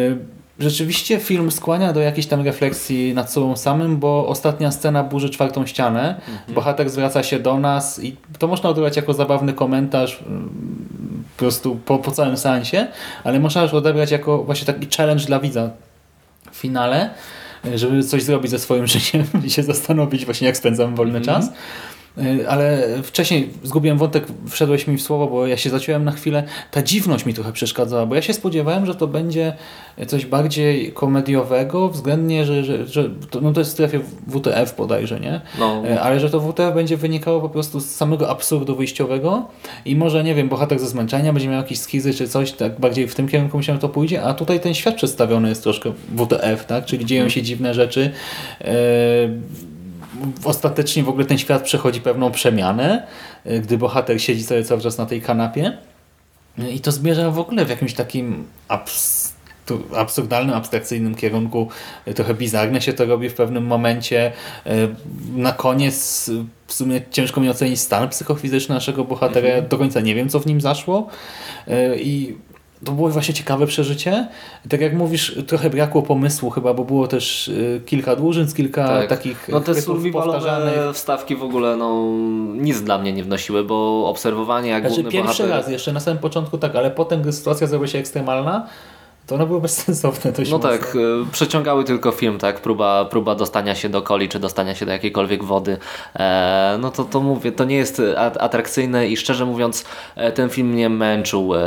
[0.58, 5.66] Rzeczywiście film skłania do jakiejś tam refleksji nad sobą samym, bo ostatnia scena burzy czwartą
[5.66, 6.20] ścianę.
[6.48, 10.48] Bohater zwraca się do nas i to można odebrać jako zabawny komentarz mm,
[11.36, 12.86] po prostu po, po całym seansie,
[13.24, 15.70] ale można też odebrać jako właśnie taki challenge dla widza
[16.52, 17.10] w finale,
[17.74, 21.52] żeby coś zrobić ze swoim życiem i się zastanowić właśnie jak spędzam wolny czas.
[22.18, 26.42] Y, Ale wcześniej zgubiłem wątek, wszedłeś mi w słowo, bo ja się zaciąłem na chwilę.
[26.70, 29.52] Ta dziwność mi trochę przeszkadzała, bo ja się spodziewałem, że to będzie
[30.06, 35.20] coś bardziej komediowego, względnie, że, że, że to, no to jest w strefie WTF bodajże,
[35.20, 35.40] nie?
[35.58, 35.82] No.
[35.88, 39.48] E, Ale że to WTF będzie wynikało po prostu z samego absurdu wyjściowego
[39.84, 43.08] i może, nie wiem, bohater ze zmęczenia będzie miał jakieś skizy czy coś, tak bardziej
[43.08, 46.84] w tym kierunku myślałem, to pójdzie, a tutaj ten świat przedstawiony jest troszkę WTF, tak?
[46.84, 48.10] Czyli dzieją się dziwne rzeczy.
[48.60, 48.74] E,
[50.44, 53.06] ostatecznie w ogóle ten świat przechodzi pewną przemianę,
[53.44, 55.78] e, gdy bohater siedzi sobie cały czas na tej kanapie
[56.72, 59.34] i to zmierza w ogóle w jakimś takim abs
[59.96, 61.68] absurdalnym, abstrakcyjnym kierunku.
[62.06, 64.32] E, Trochę bizarne się to robi w pewnym momencie.
[64.66, 64.72] E,
[65.36, 66.30] Na koniec
[66.66, 69.62] w sumie ciężko mi ocenić stan psychofizyczny naszego bohatera.
[69.62, 71.08] Do końca nie wiem, co w nim zaszło.
[71.96, 72.34] I
[72.84, 74.28] to było właśnie ciekawe przeżycie.
[74.68, 79.48] Tak jak mówisz, trochę brakło pomysłu chyba, bo było też e, kilka dłużyc, kilka takich
[79.48, 82.04] No te survivalowe wstawki w ogóle no,
[82.54, 85.50] nic dla mnie nie wnosiły, bo obserwowanie jak Znaczy główny pierwszy bohater...
[85.50, 88.66] raz, jeszcze na samym początku tak, ale potem, gdy sytuacja zrobiła się ekstremalna,
[89.26, 90.70] to one były bezsensowne dość No mocno.
[90.70, 92.60] tak, e, przeciągały tylko film, tak?
[92.60, 95.78] Próba, próba dostania się do coli, czy dostania się do jakiejkolwiek wody.
[96.16, 98.02] E, no to, to mówię, to nie jest
[98.40, 99.84] atrakcyjne i szczerze mówiąc
[100.16, 101.54] e, ten film mnie męczył.
[101.54, 101.58] E,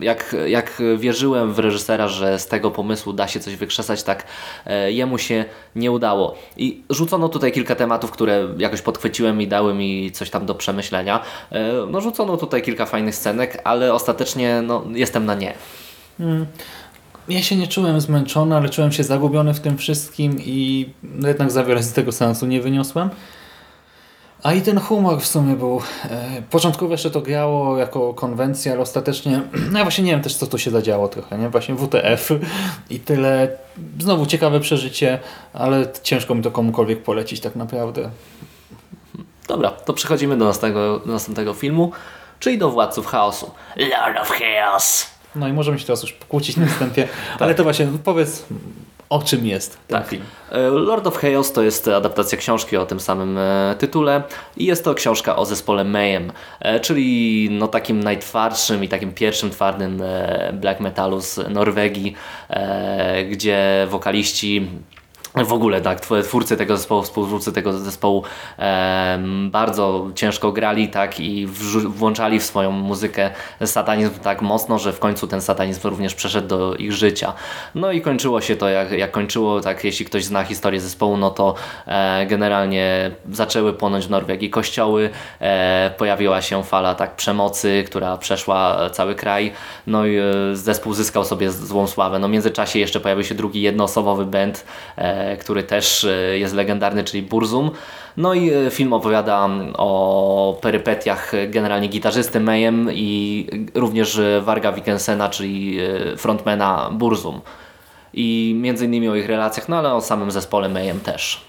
[0.00, 4.24] jak, jak wierzyłem w reżysera, że z tego pomysłu da się coś wykrzesać, tak
[4.66, 5.44] e, jemu się
[5.76, 6.34] nie udało.
[6.56, 11.20] I rzucono tutaj kilka tematów, które jakoś podchwyciłem i dały mi coś tam do przemyślenia.
[11.52, 15.54] E, no rzucono tutaj kilka fajnych scenek, ale ostatecznie no, jestem na nie.
[17.28, 21.50] Ja się nie czułem zmęczony, ale czułem się zagubiony w tym wszystkim i no jednak
[21.50, 23.10] za wiele z tego sensu nie wyniosłem.
[24.42, 25.82] A i ten humor w sumie był...
[26.10, 29.42] E, początkowo jeszcze to grało jako konwencja, ale ostatecznie...
[29.72, 31.48] No ja właśnie nie wiem też, co tu się zadziało trochę, nie?
[31.48, 32.30] Właśnie WTF
[32.90, 33.58] i tyle.
[33.98, 35.18] Znowu ciekawe przeżycie,
[35.52, 38.10] ale ciężko mi to komukolwiek polecić tak naprawdę.
[39.48, 41.92] Dobra, to przechodzimy do następnego, do następnego filmu,
[42.38, 43.50] czyli do Władców Chaosu.
[43.76, 45.11] Lord of Chaos!
[45.36, 48.46] No i możemy się teraz już pokłócić na wstępie, ale to właśnie powiedz
[49.12, 50.08] o czym jest ten Tak.
[50.08, 50.22] film.
[50.52, 54.22] E, Lord of Chaos to jest adaptacja książki o tym samym e, tytule
[54.56, 59.50] i jest to książka o zespole Mayhem, e, czyli no takim najtwardszym i takim pierwszym
[59.50, 60.02] twardym
[60.52, 62.14] black metalu z Norwegii,
[63.30, 64.68] gdzie wokaliści
[65.34, 68.22] w ogóle tak, tw- twórcy tego zespołu, współtwórcy tego zespołu
[68.58, 71.46] em, bardzo ciężko grali tak i
[71.86, 73.30] włączali w swoją muzykę
[73.64, 77.32] satanizm tak mocno, że w końcu ten satanizm również przeszedł do ich życia.
[77.74, 81.30] No i kończyło się to jak, jak kończyło, tak jeśli ktoś zna historię zespołu, no
[81.30, 81.54] to
[81.86, 88.90] e, generalnie zaczęły płonąć w Norwegii kościoły, e, pojawiła się fala tak przemocy, która przeszła
[88.90, 89.52] cały kraj,
[89.86, 92.18] no i e, zespół zyskał sobie złą sławę.
[92.18, 94.64] No w międzyczasie jeszcze pojawił się drugi jednoosobowy band,
[94.98, 97.70] e, e, który też e, jest legendarny, czyli Burzum.
[98.16, 104.72] No i e, film opowiada o perypetiach e, generalnie gitarzysty Mayhem i również e, Varga
[104.72, 107.40] Wikkensena, czyli e, frontmana Burzum.
[108.14, 111.44] I między innymi o ich relacjach, no ale o samym zespole Mayhem też.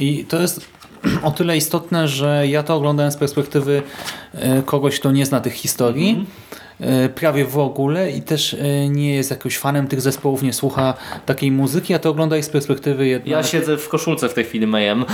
[0.00, 0.66] I to jest
[1.22, 3.82] o tyle istotne, że ja to oglądałem z perspektywy
[4.34, 6.10] e, kogoś, kto nie zna tych historii.
[6.16, 6.43] e,
[7.14, 10.94] Prawie w ogóle i też e, nie jest jakimś fanem tych zespołów, nie słucha
[11.26, 14.66] takiej muzyki, ja to oglądam z perspektywy jednak Ja siedzę w koszulce w tej chwili
[14.66, 15.04] Mayhem.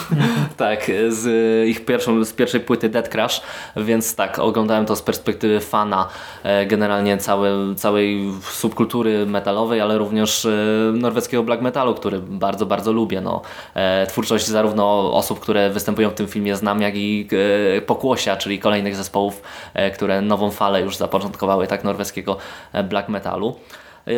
[0.56, 1.26] tak, z
[1.68, 3.42] ich pierwszą, z pierwszej płyty Dead Crash,
[3.76, 6.08] więc tak, oglądałem to z perspektywy fana
[6.42, 10.50] e, generalnie całe, całej subkultury metalowej, ale również e,
[10.92, 13.20] norweskiego black metalu, który bardzo, bardzo lubię.
[13.20, 13.42] No,
[13.74, 17.28] e, twórczość zarówno osób, które występują w tym filmie znam, jak i
[17.76, 19.42] e, Pokłosia, czyli kolejnych zespołów,
[19.74, 22.36] e, które nową falę już zapoczątkowały tak norweskiego
[22.72, 23.56] e, black metalu.
[24.06, 24.14] Yy,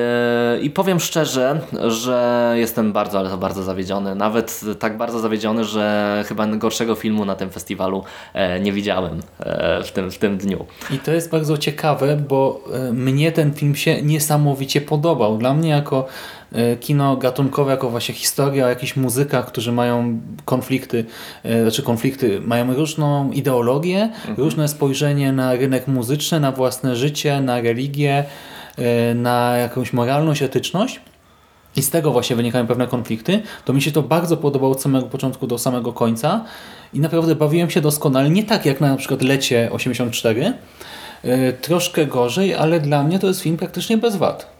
[0.60, 4.14] I powiem szczerze, że jestem bardzo, ale to bardzo zawiedziony.
[4.14, 9.82] Nawet tak bardzo zawiedziony, że chyba gorszego filmu na tym festiwalu e, nie widziałem e,
[9.82, 10.66] w tym, w tym dniu.
[10.90, 15.38] I to jest bardzo ciekawe, bo e, mnie ten film się niesamowicie podobał.
[15.38, 16.35] Dla mnie jako e,
[16.80, 21.04] kino gatunkowe, jako właśnie historia, jakiś muzyka, którzy mają konflikty,
[21.44, 27.60] e, znaczy konflikty, mają różną ideologię, różne spojrzenie na rynek muzyczny, na własne życie, na
[27.60, 28.24] religię,
[28.78, 31.00] e, na jakąś moralność, etyczność.
[31.76, 33.42] I z tego właśnie wynikają pewne konflikty.
[33.64, 36.44] To mi się to bardzo podobało od samego początku do samego końca
[36.94, 38.30] i naprawdę bawiłem się doskonale.
[38.30, 40.52] Nie tak jak na przykład Lecie 84,
[41.24, 44.55] yy, troszkę gorzej, ale dla mnie to jest film praktycznie bez wad.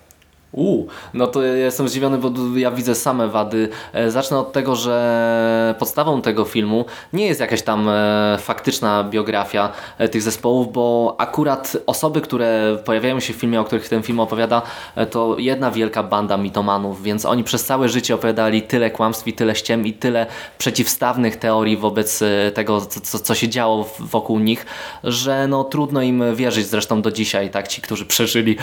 [0.53, 3.69] Uuu, no to jestem zdziwiony, bo ja widzę same wady.
[3.93, 9.73] E, Zacznę od tego, że podstawą tego filmu nie jest jakaś tam e, faktyczna biografia
[9.99, 14.21] e, tych zespołów, bo akurat osoby, które pojawiają się w filmie, o których ten film
[14.21, 14.63] opowiada,
[15.11, 19.55] to jedna wielka banda mitomanów, więc oni przez całe życie opowiadali tyle kłamstw i tyle
[19.55, 20.27] ściem i tyle
[20.59, 22.23] przeciwstawnych teorii wobec
[22.55, 24.67] tego, co, co, się działo wokół nich,
[25.05, 28.57] że no trudno im wierzyć zresztą do dzisiaj, tak, ci, którzy przeżyli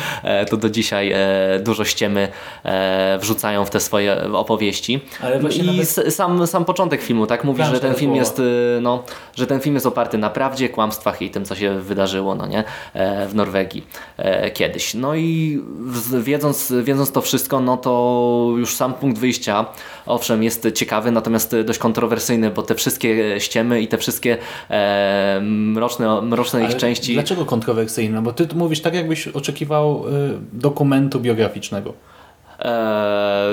[0.50, 2.28] to do dzisiaj e, dużo ściemy
[2.66, 5.00] e, wrzucają w te swoje opowieści.
[5.24, 8.80] Ale właśnie I nawet- sam, sam początek filmu, tak, mówi, że ten film jest, y,
[8.82, 9.04] no,
[9.36, 12.64] że ten film jest oparty na prawdzie, kłamstwach i tym, co się wydarzyło, no nie,
[12.94, 13.84] e, w Norwegii
[14.18, 14.94] e, kiedyś.
[14.94, 19.66] No i w- wiedząc, wiedząc to wszystko, no to już sam punkt wyjścia,
[20.06, 24.38] owszem, jest ciekawy, natomiast dość kontrowersyjny, bo te wszystkie ściemy i te wszystkie
[24.70, 27.14] e, mroczne, mroczne ich części...
[27.14, 28.22] Dlaczego kontrowersyjne?
[28.22, 30.12] Bo ty mówisz tak, jakbyś oczekiwał y,
[30.54, 31.63] dokumentu biograficznego.
[31.72, 31.96] E,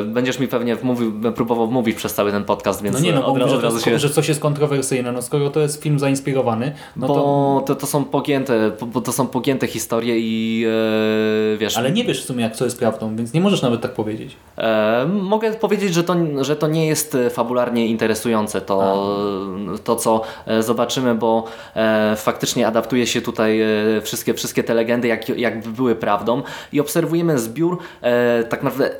[0.05, 3.39] będziesz mi pewnie wmówił, próbował wmówić przez cały ten podcast, więc No nie, no, od,
[3.39, 3.99] że, od razu się...
[3.99, 5.13] że coś jest kontrowersyjne.
[5.13, 7.63] No skoro to jest film zainspirowany, no bo to...
[7.67, 10.65] to, to są pogięte, bo to są pogięte historie i
[11.55, 13.81] e, wiesz, Ale nie wiesz w sumie, jak co jest prawdą, więc nie możesz nawet
[13.81, 14.37] tak powiedzieć.
[14.59, 19.07] e, mogę powiedzieć, że to, że to nie jest e, fabularnie interesujące to,
[19.85, 21.45] to co e, zobaczymy, bo
[21.77, 23.67] e, faktycznie adaptuje się tutaj e,
[24.01, 26.43] wszystkie, wszystkie te legendy, jak, jakby były prawdą
[26.73, 29.00] i obserwujemy zbiór e, tak naprawdę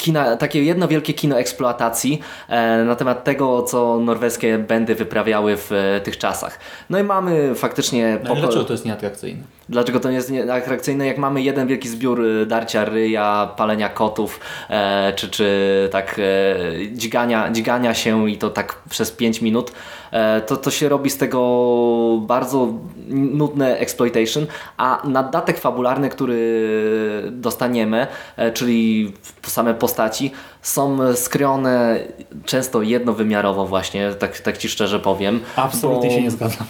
[0.00, 5.72] kina, takie jedno wielkie kino eksploatacji e, na temat tego, co norweskie bandy wyprawiały w
[5.72, 6.58] e, tych czasach.
[6.90, 8.18] No i mamy faktycznie...
[8.24, 9.42] No, poko- dlaczego to jest nieatrakcyjne?
[9.70, 14.40] Dlaczego to nie jest atrakcyjne, jak mamy jeden wielki zbiór y, darcia ryja, palenia kotów,
[14.70, 16.22] e, czy, czy tak e,
[16.92, 19.72] dźgania, dźgania się i to tak przez 5 minut,
[20.10, 22.72] e, to, to się robi z tego bardzo
[23.08, 26.62] nudne exploitation, a nadatek fabularny, który
[27.30, 30.30] dostaniemy, e, czyli same postaci,
[30.62, 32.00] są skrojone
[32.44, 35.40] często jednowymiarowo właśnie, tak, tak Ci szczerze powiem.
[35.56, 36.66] Absolutnie bo- się nie zgadzam.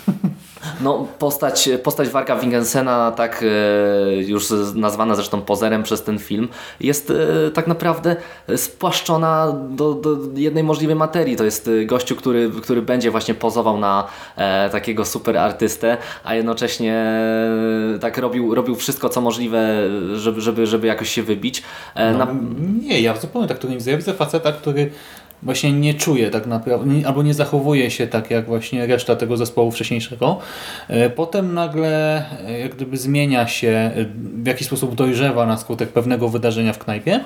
[0.80, 6.48] No, postać, postać Warka Wingensena, tak e, już nazwana zresztą pozerem przez ten film,
[6.80, 8.16] jest e, tak naprawdę
[8.56, 11.36] spłaszczona do, do jednej możliwej materii.
[11.36, 14.06] To jest e, gościu, który, który będzie właśnie pozował na
[14.72, 17.04] takiego super artystę, a jednocześnie
[18.00, 21.62] tak robił, robił wszystko, co możliwe, żeby, żeby, żeby jakoś się wybić.
[21.96, 22.26] No, na,
[22.82, 23.90] Nie, ja zupełnie tak to nie widzę.
[23.90, 24.90] Ja widzę faceta, który
[25.42, 29.70] właśnie nie czuje tak naprawdę, albo nie zachowuje się tak jak właśnie reszta tego zespołu
[29.70, 30.38] wcześniejszego.
[30.88, 34.04] E, Potem nagle e, jak gdyby zmienia się, e,
[34.42, 37.20] w jakiś sposób dojrzewa na skutek pewnego wydarzenia w knajpie.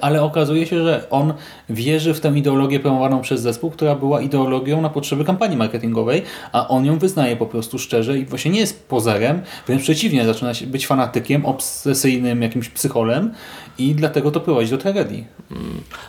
[0.00, 1.34] Ale okazuje się, że on
[1.68, 6.68] wierzy w tę ideologię promowaną przez zespół, która była ideologią na potrzeby kampanii marketingowej, a
[6.68, 10.86] on ją wyznaje po prostu szczerze i właśnie nie jest pozerem, wręcz przeciwnie, zaczyna być
[10.86, 13.32] fanatykiem, obsesyjnym jakimś psycholem
[13.78, 15.26] i dlatego to prowadzi do tragedii.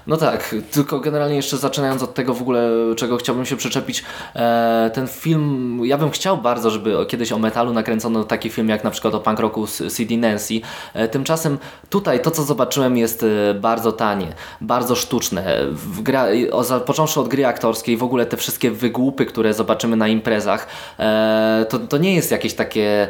[0.08, 4.04] No tak, tylko generalnie jeszcze zaczynając od tego w ogóle, czego chciałbym się przyczepić,
[4.36, 8.84] e, ten film, ja bym chciał bardzo, żeby kiedyś o metalu nakręcono taki film jak
[8.84, 10.54] na przykład o punk rocku z CD Nancy.
[10.94, 11.58] E, tymczasem
[11.90, 14.28] tutaj to, co zobaczyłem jest e, bardzo tanie,
[14.62, 15.58] bardzo sztuczne.
[16.02, 16.26] Gra,
[16.86, 20.68] począwszy od gry aktorskiej, w ogóle te wszystkie wygłupy, które zobaczymy na imprezach,
[21.70, 23.08] to, to nie jest jakieś takie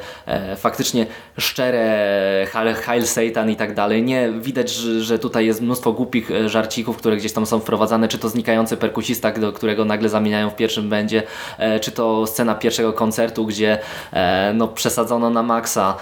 [0.57, 1.05] faktycznie
[1.37, 2.47] szczere
[2.85, 4.03] Hail Satan i tak dalej.
[4.03, 8.07] Nie, widać, że, że tutaj jest mnóstwo głupich e, żarcików, które gdzieś tam są wprowadzane,
[8.07, 11.23] czy to znikający perkusista, do którego nagle zamieniają w pierwszym będzie,
[11.57, 13.79] e, czy to scena pierwszego koncertu, gdzie
[14.13, 15.97] e, no, przesadzono na maksa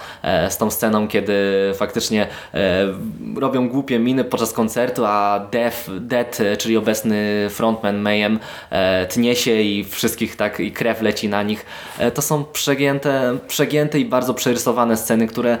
[0.48, 1.34] z tą sceną, kiedy
[1.74, 2.26] faktycznie
[3.36, 8.38] robią głupie miny podczas koncertu, a Def, Dead, czyli obecny frontman Mayhem
[9.08, 11.66] tnie się i wszystkich tak, i krew leci na nich.
[12.14, 15.58] To są przegięte, przegięte i bardzo przerysowane sceny, które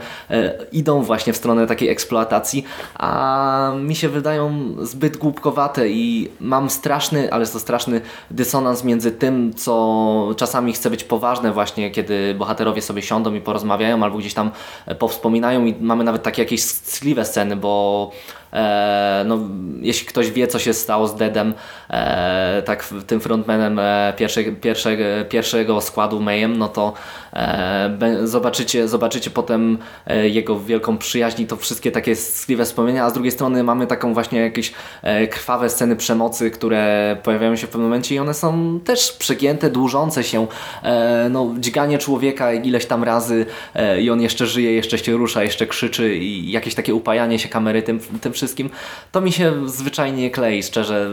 [0.72, 2.64] idą właśnie w stronę takiej eksploatacji,
[2.94, 8.00] a mi się wydają zbyt głupkowate i mam straszny, ale to straszny
[8.30, 14.02] dysonans między tym, co czasami chce być poważne właśnie, kiedy bohaterowie sobie siądą i porozmawiają
[14.02, 14.50] albo gdzieś tam
[14.86, 18.10] e, powspominają i mamy nawet takie jakieś skliwe sceny, bo
[18.52, 19.38] E, no,
[19.80, 21.54] jeśli ktoś wie, co się stało z Deadem,
[21.90, 26.92] e, tak tym frontmanem e, pierwszej, pierwszego, pierwszego składu Mayhem, no to
[27.32, 32.16] e, zobaczycie, zobaczycie potem e, jego wielką przyjaźń i to wszystkie takie
[32.64, 37.16] skliwe wspomnienia, a z drugiej strony mamy taką właśnie jakieś e, krwawe sceny przemocy, które
[37.22, 40.46] pojawiają się w pewnym momencie i one są też przegięte, dłużące się,
[40.82, 45.42] e, no, dźganie człowieka ileś tam razy e, i on jeszcze żyje, jeszcze się rusza,
[45.42, 48.70] jeszcze krzyczy i jakieś takie upajanie się kamery tym, tym wszystkim,
[49.12, 51.10] to mi się zwyczajnie klei, szczerze.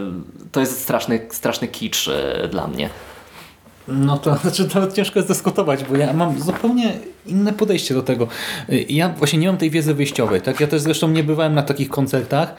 [0.52, 2.10] To jest straszny, straszny kicz
[2.50, 2.90] dla mnie.
[3.90, 6.92] No to znaczy nawet ciężko jest dyskutować, bo ja mam zupełnie
[7.26, 8.26] inne podejście do tego.
[8.88, 10.40] Ja właśnie nie mam tej wiedzy wyjściowej.
[10.40, 10.60] Tak?
[10.60, 12.54] Ja też zresztą nie bywałem na takich koncertach.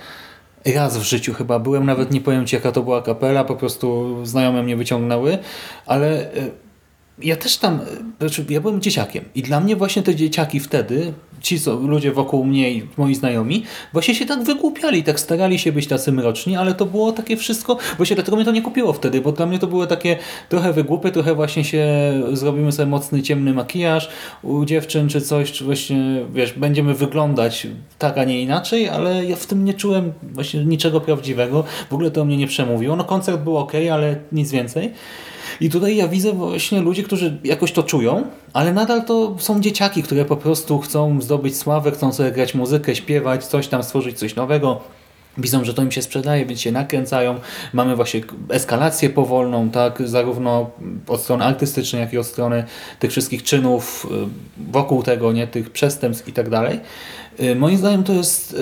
[0.76, 4.18] Raz w życiu chyba byłem, nawet nie powiem Ci jaka to była kapela, po prostu
[4.26, 5.38] znajome mnie wyciągnęły,
[5.86, 6.52] ale y,
[7.24, 7.84] ja też tam, y,
[8.20, 12.46] znaczy ja byłem dzieciakiem i dla mnie właśnie te dzieciaki wtedy, ci co, ludzie wokół
[12.46, 13.64] mnie i moi znajomi,
[13.94, 17.78] właśnie się tak wygłupiali, tak starali się być tacy mroczni, ale to było takie wszystko,
[17.98, 20.18] właśnie dlatego mnie to nie kupiło wtedy, bo dla mnie to były takie
[20.50, 21.88] trochę wygłupy, trochę właśnie się
[22.34, 24.10] zrobimy sobie mocny, ciemny makijaż
[24.44, 27.68] u dziewczyn czy coś, czy właśnie, wiesz, będziemy wyglądać
[28.00, 32.12] tak, a nie inaczej, ale ja w tym nie czułem właśnie niczego prawdziwego, w ogóle
[32.12, 32.96] to mnie nie przemówiło.
[32.96, 34.92] No koncert był ok, ale nic więcej.
[35.60, 38.24] I tutaj ja widzę właśnie ludzi, którzy jakoś to czują,
[38.54, 42.96] ale nadal to są dzieciaki, które po prostu chcą zdobyć sławę, chcą sobie grać muzykę,
[42.96, 44.82] śpiewać, coś tam stworzyć, coś nowego.
[45.38, 47.40] Widzą, że to im się sprzedaje, więc się nakręcają.
[47.74, 50.70] Mamy właśnie eskalację powolną, tak, zarówno
[51.08, 52.64] od strony artystycznej, jak i od strony
[53.00, 56.80] tych wszystkich czynów y, wokół tego, nie, tych przestępstw i tak dalej.
[57.40, 58.58] Y, Moim zdaniem to jest y,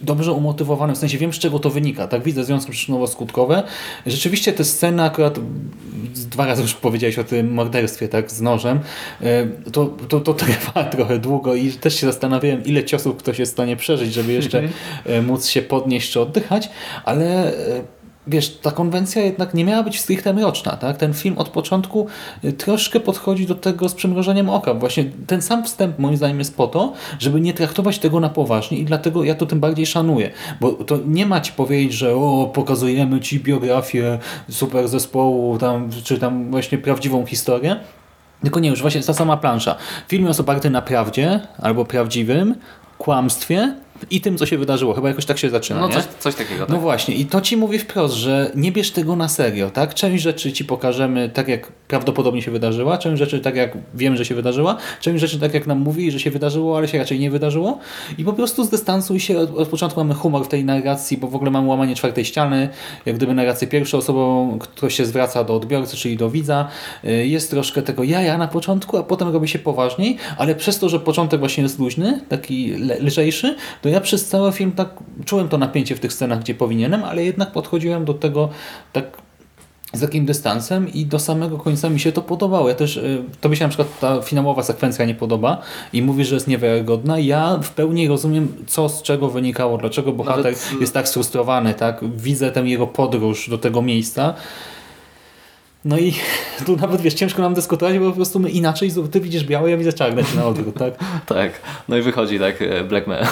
[0.00, 3.62] dobrze umotywowane, w sensie wiem z czego to wynika, tak widzę związki przyczynowo-skutkowe.
[4.06, 5.38] Rzeczywiście te sceny akurat
[6.14, 8.80] dwa razy już powiedziałeś o tym morderstwie tak z nożem,
[9.22, 13.52] y, to, to, to trwa trochę długo i też się zastanawiałem ile ciosów ktoś jest
[13.52, 14.62] w stanie przeżyć, żeby jeszcze
[15.10, 16.70] y, móc się podnieść czy oddychać,
[17.04, 17.52] ale
[18.28, 20.96] wiesz, ta konwencja jednak nie miała być stricte mroczna, tak?
[20.96, 22.06] Ten film od początku
[22.44, 24.74] y, troszkę podchodzi do tego z przymrożeniem oka.
[24.74, 28.78] Właśnie ten sam wstęp moim zdaniem jest po to, żeby nie traktować tego na poważnie
[28.78, 32.50] i dlatego ja to tym bardziej szanuję, bo to nie ma ci powiedzieć, że o,
[32.54, 34.18] pokazujemy ci biografię
[34.50, 37.76] super zespołu, tam, czy tam właśnie prawdziwą historię,
[38.42, 39.76] tylko nie, już właśnie ta sama plansza.
[40.08, 42.54] Film jest oparty na prawdzie, albo prawdziwym,
[42.98, 43.74] kłamstwie
[44.10, 44.94] i tym, co się wydarzyło.
[44.94, 45.94] Chyba jakoś tak się zaczyna, No nie?
[45.94, 46.60] coś, coś takiego.
[46.60, 46.68] Tak?
[46.68, 49.94] No właśnie, i to ci mówi wprost, że nie bierz tego na serio, tak?
[49.94, 54.24] Część rzeczy ci pokażemy tak, jak prawdopodobnie się wydarzyła, część rzeczy tak, jak wiem, że
[54.24, 57.30] się wydarzyła, część rzeczy tak, jak nam mówi, że się wydarzyło, ale się raczej nie
[57.30, 57.78] wydarzyło.
[58.18, 61.34] I po prostu zdystansuj się, od, od początku mamy humor w tej narracji, bo w
[61.34, 62.68] ogóle mamy łamanie czwartej ściany,
[63.06, 66.68] jak gdyby narrację pierwszą osobą, ktoś się zwraca do odbiorcy, czyli do widza.
[67.04, 70.88] Y, Jest troszkę tego jaja na początku, a potem robi się poważniej, ale przez to,
[70.88, 74.88] że początek właśnie jest luźny, taki lżejszy, to ja przez cały film tak
[75.24, 78.48] czułem to napięcie w tych scenach, gdzie powinienem, ale jednak podchodziłem do tego
[78.92, 79.04] tak
[79.92, 82.68] z takim dystansem i do samego końca mi się to podobało.
[82.68, 85.62] Ja też, y, to mi się na przykład ta finałowa sekwencja nie podoba
[85.92, 87.18] i mówi, że jest niewiarygodna.
[87.18, 91.74] Ja w pełni rozumiem, co z czego wynikało, dlaczego bohater Nawet, y- jest tak sfrustrowany,
[91.74, 92.00] tak?
[92.16, 94.34] Widzę tę jego podróż do tego miejsca.
[95.84, 96.14] No i
[96.66, 99.76] tu nawet, wiesz, ciężko nam dyskutować, bo po prostu my inaczej, ty widzisz białe, ja
[99.76, 100.94] widzę czarne, na odwrót, tak?
[101.26, 101.52] Tak.
[101.88, 103.26] No i wychodzi tak e, black, me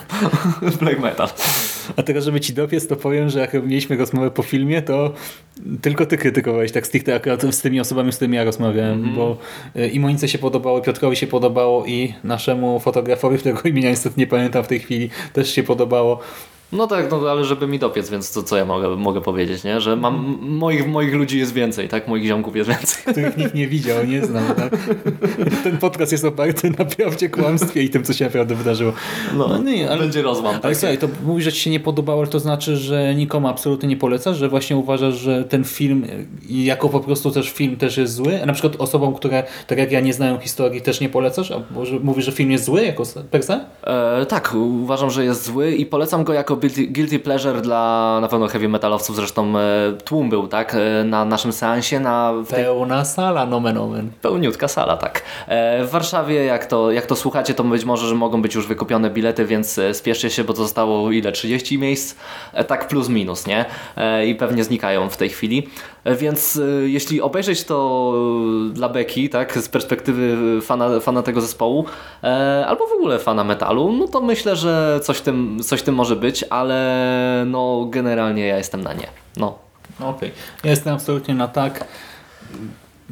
[0.80, 1.28] black metal.
[1.96, 5.12] A teraz, żeby ci dopiec, to powiem, że jak mieliśmy rozmowę po filmie, to
[5.82, 9.38] tylko ty krytykowałeś tak stricte akurat z tymi osobami, z którymi ja rozmawiałem, bo
[9.76, 14.20] y, i Monice się podobało, i Piotrowi się podobało i naszemu fotografowi, którego imienia niestety
[14.20, 16.20] nie pamiętam w tej chwili, też się podobało.
[16.72, 19.80] No tak, no ale żeby mi dopiec, więc to co ja mogę, mogę powiedzieć, nie?
[19.80, 22.08] Że mam m- moich, moich ludzi jest więcej, tak?
[22.08, 23.02] Moich ziomków jest więcej.
[23.12, 24.42] których nikt nie widział, nie znał.
[24.56, 24.70] Tak?
[25.64, 28.92] Ten podcast jest oparty na prawdzie, kłamstwie i tym, co się naprawdę wydarzyło.
[29.36, 30.52] No, nie, ale, będzie rozłam.
[30.54, 30.76] ale tak?
[30.76, 34.36] słuchaj, to mówisz, że ci się nie podobało, to znaczy, że nikomu absolutnie nie polecasz,
[34.36, 36.06] że właśnie uważasz, że ten film
[36.50, 38.42] jako po prostu też film też jest zły?
[38.42, 41.50] A na przykład osobom, które tak jak ja nie znają historii też nie polecasz?
[41.50, 43.64] A może mówisz, że film jest zły jako per se?
[43.84, 48.28] E, tak, uważam, że jest zły i polecam go jako guilty, guilty pleasure dla na
[48.28, 49.62] pewno heavy metalowców, zresztą e,
[50.04, 50.74] tłum był, tak?
[50.74, 54.10] E, na naszym seansie, na tej Pełna sala, nomen omen.
[54.22, 55.22] Pełniutka sala, tak.
[55.48, 58.66] E, w Warszawie, jak to, jak to słuchacie, to być może, że mogą być już
[58.66, 61.32] wykupione bilety, więc spieszcie się, bo zostało ile?
[61.32, 62.16] 30 miejsc?
[62.66, 63.64] Tak plus minus, nie?
[64.26, 65.68] I pewnie znikają w tej chwili.
[66.04, 68.14] E, więc e, jeśli obejrzeć to
[68.72, 71.84] dla Beki, tak, z perspektywy fana, fana tego zespołu,
[72.24, 76.16] e, albo w ogóle fana metalu, no to myślę, że coś tym, coś tym może
[76.16, 79.06] być, ale no generalnie ja jestem na nie.
[79.36, 79.58] No.
[80.00, 80.32] Okej.
[80.64, 81.84] Ja jestem absolutnie na tak.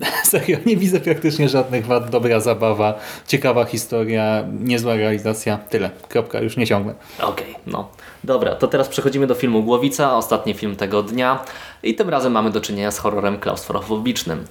[0.25, 2.11] Serio, nie widzę praktycznie żadnych wad.
[2.11, 5.59] Dobra zabawa, ciekawa historia, niezła realizacja.
[5.59, 5.91] Tyle.
[6.09, 6.95] Kropka, już nie ciągnę.
[7.23, 7.89] Okej, no.
[8.25, 11.45] Dobra, to teraz przechodzimy do filmu Głowica, ostatni film tego dnia
[11.83, 14.45] i tym razem mamy do czynienia z horrorem klaustrofobicznym.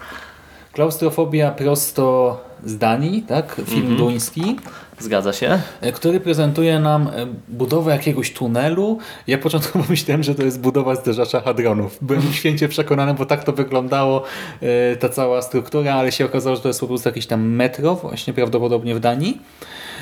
[0.74, 3.62] Klaustrofobia prosto z Danii, tak?
[3.66, 4.56] Film duński,
[5.00, 5.62] Zgadza się?
[5.82, 8.98] e, który prezentuje nam e, budowę jakiegoś tunelu.
[9.28, 11.98] Ja początkowo myślałem, że to jest budowa zderzacza hadronów.
[12.02, 14.24] Byłem święcie przekonany, bo tak to wyglądało,
[14.62, 17.96] e, ta cała struktura, ale się okazało, że to jest po prostu jakieś tam metro,
[17.96, 19.42] właśnie prawdopodobnie w Danii.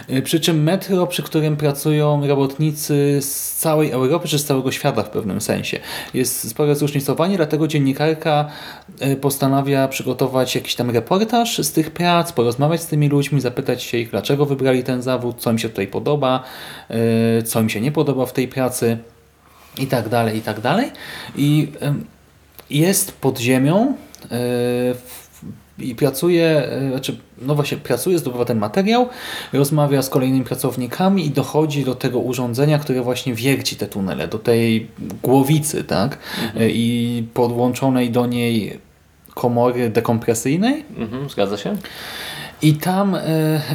[0.08, 5.04] E, Przy czym metro, przy którym pracują robotnicy z całej Europy, czy z całego świata
[5.04, 5.80] w pewnym sensie.
[6.14, 8.50] Jest spore zróżnicowanie, dlatego dziennikarka
[9.00, 13.98] e, postanawia przygotować jakiś tam reportaż z tych prac, porozmawiać z tymi ludźmi, zapytać się
[13.98, 16.44] ich, dlaczego wybrali ten zawód, co im się tutaj podoba,
[16.90, 18.98] e, co im się nie podoba w tej pracy
[19.78, 20.92] i tak dalej, i tak dalej.
[21.36, 21.72] I
[22.70, 23.96] jest pod ziemią
[25.80, 29.10] i pracuje, znaczy, no właśnie, pracuje, zdobywa ten materiał,
[29.54, 34.40] rozmawia z kolejnymi pracownikami i dochodzi do tego urządzenia, które właśnie wierci te tunele, do
[34.40, 34.88] tej
[35.24, 36.18] głowicy, tak?
[36.56, 38.80] E, I podłączonej do niej
[39.34, 40.86] komory dekompresyjnej.
[40.98, 41.78] Mhm, zgadza się?
[42.62, 43.22] I tam e,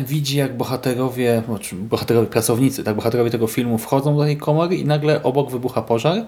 [0.07, 4.85] widzi, jak bohaterowie, znaczy bohaterowie, pracownicy, tak, bohaterowie tego filmu wchodzą do tej komory i
[4.85, 6.24] nagle obok wybucha pożar.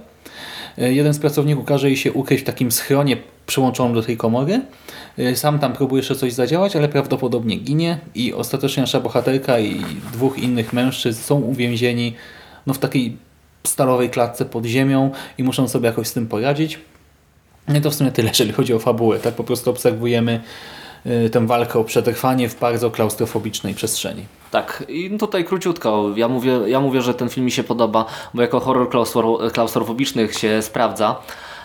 [0.79, 4.61] E, jeden z pracowników każe jej się ukryć w takim schronie przyłączonym do tej komory.
[5.19, 9.85] E, sam tam próbuje jeszcze coś zadziałać, ale prawdopodobnie ginie i ostatecznie nasza bohaterka i
[10.13, 12.15] dwóch innych mężczyzn są uwięzieni
[12.67, 13.17] no, w takiej
[13.65, 16.79] stalowej klatce pod ziemią i muszą sobie jakoś z tym poradzić.
[17.69, 19.19] No to w sumie tyle, jeżeli chodzi o fabułę.
[19.19, 20.84] Tak po prostu obserwujemy y,
[21.33, 24.27] tę walkę o przetrwanie w bardzo klaustrofobicznej przestrzeni.
[24.51, 26.11] Tak, i tutaj króciutko.
[26.17, 30.33] Ja mówię, ja mówię, że ten film mi się podoba, bo jako horror klaustro, klaustrofobiczny
[30.33, 31.17] się sprawdza.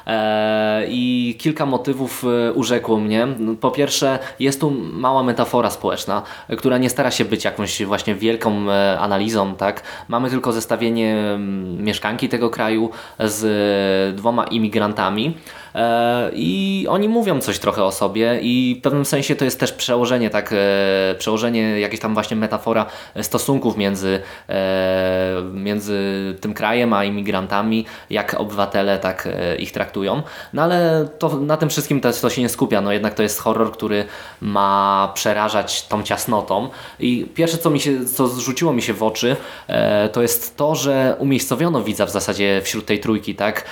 [0.09, 3.27] E, I kilka motywów e, urzekło mnie.
[3.61, 6.21] Po pierwsze, jest tu mała metafora społeczna,
[6.57, 9.55] która nie stara się być jakąś właśnie wielką e, analizą.
[9.55, 9.83] Tak?
[10.07, 15.37] Mamy tylko zestawienie mm, mieszkanki tego kraju z dwoma imigrantami.
[15.75, 19.71] E, I oni mówią coś trochę o sobie i w pewnym sensie to jest też
[19.71, 22.85] przełożenie, tak, e, przełożenie, jakieś tam właśnie metafora
[23.21, 25.99] stosunków między, e, między
[26.41, 29.27] tym krajem a imigrantami, jak obywatele tak
[29.59, 30.21] ich traktują.
[30.53, 33.39] No ale to, na tym wszystkim to, to się nie skupia, no jednak to jest
[33.39, 34.05] horror, który
[34.41, 36.69] ma przerażać tą ciasnotą.
[36.99, 39.35] I pierwsze co mi się, co zrzuciło mi się w oczy,
[40.11, 43.65] to jest to, że umiejscowiono widza w zasadzie wśród tej trójki, tak,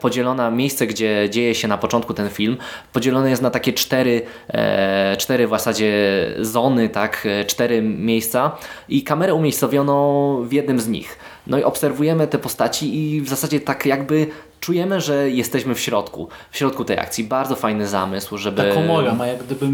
[0.00, 2.56] podzielona miejsce, gdzie dzieje się na początku ten film,
[2.92, 5.92] podzielone jest na takie cztery, e, cztery w zasadzie
[6.40, 8.56] zony, tak, e, cztery miejsca
[8.88, 11.18] i kamerę umiejscowiono w jednym z nich.
[11.46, 14.26] No i obserwujemy te postaci i w zasadzie tak jakby
[14.68, 17.24] czujemy, że jesteśmy w środku, w środku tej akcji.
[17.24, 18.62] Bardzo fajny zamysł, żeby...
[18.62, 19.66] Ta komora ma jak gdyby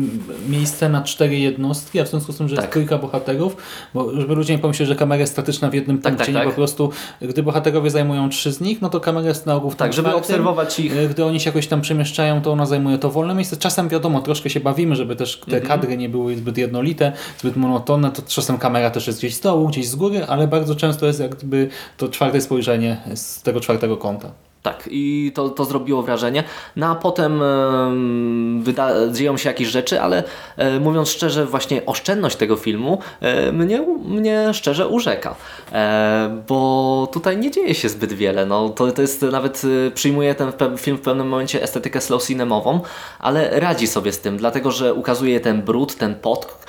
[0.49, 2.63] miejsce na cztery jednostki, a w związku z tym, że Tak.
[2.65, 3.57] jest trójka bohaterów,
[3.95, 6.51] bo żeby ludzie nie pomyśleli, że kamera jest statyczna w jednym Tak, punkcie, tak, tak.
[6.51, 6.91] po prostu
[7.23, 10.09] gdy bohaterowie zajmują trzy z nich, no to kamera jest na ogół w Tak, żeby
[10.09, 10.21] czwartym.
[10.23, 10.97] obserwować ich.
[10.97, 13.57] E, Gdy oni się jakoś tam przemieszczają, to ona zajmuje to wolne miejsce.
[13.57, 15.63] Czasem wiadomo, troszkę się bawimy, żeby też te Mhm.
[15.81, 19.69] kadry nie były zbyt jednolite, zbyt monotonne, to czasem kamera też jest gdzieś z dołu,
[19.69, 23.97] gdzieś z góry, ale bardzo często jest jak gdyby to czwarte spojrzenie z tego czwartego
[23.97, 24.31] kąta.
[24.65, 26.45] Tak, i to, to zrobiło wrażenie.
[26.77, 30.25] No a potem em, wyda- dzieją się jakieś rzeczy, ale
[30.57, 35.35] e, mówiąc szczerze, właśnie oszczędność tego filmu e, mnie, mnie szczerze urzeka.
[35.73, 38.47] E, bo tutaj nie dzieje się zbyt wiele.
[38.47, 39.63] No, to, to jest nawet,
[39.95, 42.81] przyjmuje ten film w pewnym momencie estetykę slow cinemową,
[43.19, 46.67] ale radzi sobie z tym, dlatego że ukazuje ten brud, ten pot,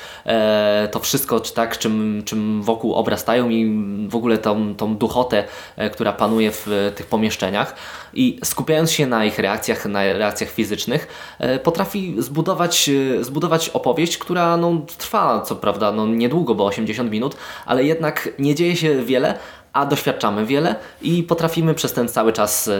[0.92, 5.44] to wszystko tak, czym, czym wokół obrastają i w ogóle tą, tą duchotę,
[5.92, 7.76] która panuje w tych pomieszczeniach
[8.14, 11.08] i skupiając się na ich reakcjach, na reakcjach fizycznych,
[11.40, 17.12] e, potrafi zbudować, e, zbudować opowieść, która no, trwa co prawda no, niedługo, bo 80
[17.12, 19.38] minut, ale jednak nie dzieje się wiele,
[19.74, 22.72] a doświadczamy wiele i potrafimy przez ten cały czas e,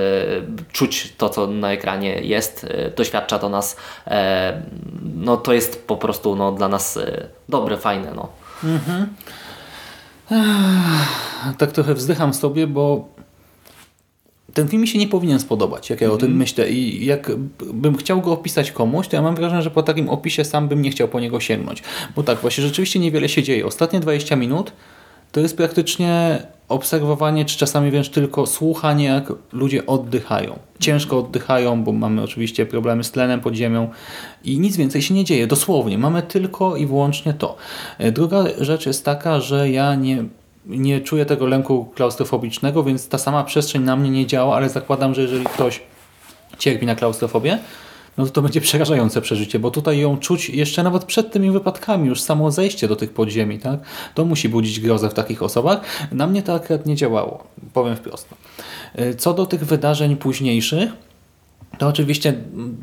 [0.72, 3.78] czuć to, co na ekranie jest, doświadcza to nas,
[5.16, 7.00] no to jest po prostu no, dla nas
[7.50, 8.12] dobre, fajne.
[8.16, 8.30] No.
[11.58, 13.15] tak trochę wzdycham sobie, bo
[14.56, 17.32] ten film mi się nie powinien spodobać, jak ja o tym myślę i jak
[17.74, 20.82] bym chciał go opisać komuś, to ja mam wrażenie, że po takim opisie sam bym
[20.82, 21.84] nie chciał po niego sięgnąć.
[22.16, 23.66] Bo tak, właśnie rzeczywiście niewiele się dzieje.
[23.66, 24.72] Ostatnie 20 minut
[25.32, 30.60] to jest praktycznie obserwowanie, czy czasami wręcz tylko słuchanie, jak ludzie oddychają.
[30.80, 33.90] Ciężko oddychają, bo mamy oczywiście problemy z tlenem pod ziemią
[34.44, 35.98] i nic więcej się nie dzieje, dosłownie.
[35.98, 37.56] Mamy tylko i wyłącznie to.
[37.98, 40.24] E, Druga rzecz jest taka, że ja nie
[40.68, 45.16] nie czuję tego lęku klaustrofobicznego, więc ta sama przestrzeń na mnie nie działa, ale zakładam,
[45.16, 45.82] że jeżeli ktoś
[46.58, 47.60] cierpi na klaustrofobię,
[48.18, 52.08] no to to będzie przerażające przeżycie, bo tutaj ją czuć jeszcze nawet przed tymi wypadkami,
[52.08, 53.80] już samo zejście do tych podziemi, tak?
[54.14, 55.82] To musi budzić grozę w takich osobach.
[56.12, 57.44] Na mnie to akurat nie działało,
[57.74, 58.28] powiem wprost.
[59.00, 60.90] Y, Co do tych wydarzeń późniejszych,
[61.78, 62.34] to oczywiście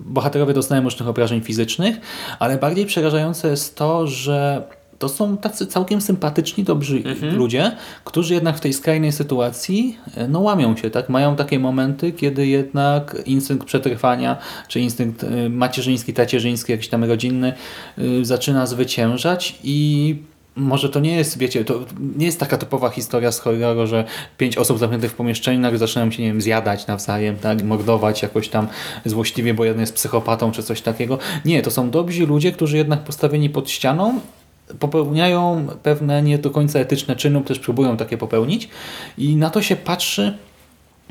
[0.07, 1.97] bohaterowie dostają różnych obrażeń fizycznych,
[2.39, 4.63] ale bardziej przerażające jest to, że
[5.03, 7.73] to są tacy całkiem sympatyczni, dobrzy ludzie,
[8.05, 11.09] którzy jednak w tej skrajnej sytuacji e, no łamią się, tak?
[11.09, 14.37] Mają takie momenty, kiedy jednak instynkt przetrwania,
[14.69, 17.53] czy instynkt e, macierzyński, tacierzyński, jakiś tam rodzinny
[17.99, 20.17] e, zaczyna zwyciężać i
[20.57, 21.81] może to nie jest, wiecie, to
[22.17, 24.05] nie jest taka typowa historia z horroru, że
[24.39, 28.49] pięć osób zamkniętych w pomieszczeniu nagle zaczynają się, nie wiem, zjadać nawzajem, tak, mordować jakoś
[28.49, 28.69] tam
[29.05, 31.19] złośliwie, bo jeden jest psychopatą czy coś takiego.
[31.45, 34.21] Nie, to są dobrzy ludzie, którzy jednak postawieni pod ścianą
[34.79, 38.69] popełniają pewne nie do końca etyczne czyny, też próbują takie popełnić.
[39.19, 40.39] I na to się patrzy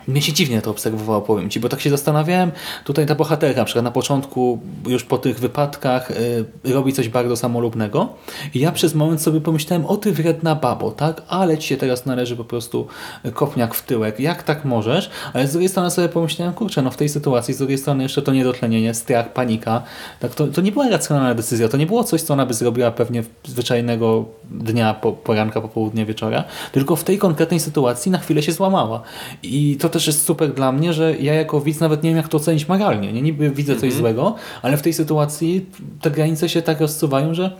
[0.07, 2.51] mnie się dziwnie to obserwowało, powiem Ci, bo tak się zastanawiałem,
[2.85, 7.37] tutaj ta bohaterka na przykład na początku, już po tych wypadkach y, robi coś bardzo
[7.37, 8.09] samolubnego.
[8.53, 12.05] I ja przez moment sobie pomyślałem, o ty wredna babo, tak, ale Ci się teraz
[12.05, 12.87] należy po prostu
[13.33, 16.97] kopniak w tyłek, jak tak możesz, ale z drugiej strony sobie pomyślałem, kurczę, no w
[16.97, 19.83] tej sytuacji, z drugiej strony jeszcze to niedotlenienie, strach, panika,
[20.19, 22.91] tak, to, to nie była racjonalna decyzja, to nie było coś, co ona by zrobiła
[22.91, 28.51] pewnie zwyczajnego dnia, po, poranka, popołudnia, wieczora, tylko w tej konkretnej sytuacji na chwilę się
[28.51, 29.01] złamała.
[29.43, 32.27] I to też jest super dla mnie, że ja jako widz nawet nie wiem jak
[32.27, 33.21] to ocenić moralnie, nie?
[33.21, 35.65] niby widzę coś złego, ale w tej sytuacji
[36.01, 37.51] te granice się tak rozsuwają, że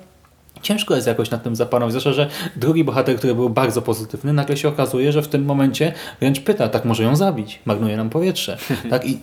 [0.61, 1.91] Ciężko jest jakoś nad tym zapanować.
[1.91, 5.93] Zwłaszcza, że drugi bohater, który był bardzo pozytywny, nagle się okazuje, że w tym momencie
[6.19, 8.57] wręcz pyta, tak może ją zabić, marnuje nam powietrze.
[8.89, 9.19] tak i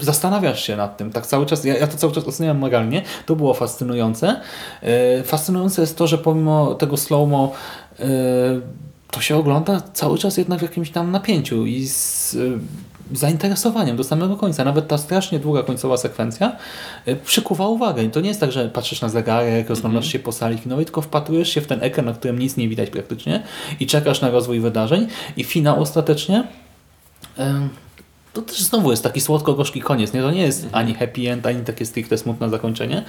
[0.00, 3.36] zastanawiasz się nad tym, tak cały czas, ja, ja to cały czas oceniam moralnie, to
[3.36, 4.40] było fascynujące.
[4.82, 7.52] E, fascynujące jest to, że pomimo tego slow-mo
[8.00, 8.04] e,
[9.10, 14.04] to się ogląda cały czas jednak w jakimś tam napięciu i z e, zainteresowaniem do
[14.04, 14.64] samego końca.
[14.64, 16.56] Nawet ta strasznie długa końcowa sekwencja
[17.06, 18.04] e, przykuwa uwagę.
[18.04, 21.02] I to nie jest tak, że patrzysz na zegarek, rozglądasz się po sali kinowej, tylko
[21.02, 23.42] wpatrujesz się w ten ekran, na którym nic nie widać praktycznie
[23.80, 26.44] i czekasz na rozwój wydarzeń i finał ostatecznie
[27.36, 27.68] em,
[28.36, 30.12] to też znowu jest taki słodko-gorzki koniec.
[30.12, 30.22] Nie?
[30.22, 33.02] To nie jest ani happy end, ani takie stricte smutne zakończenie,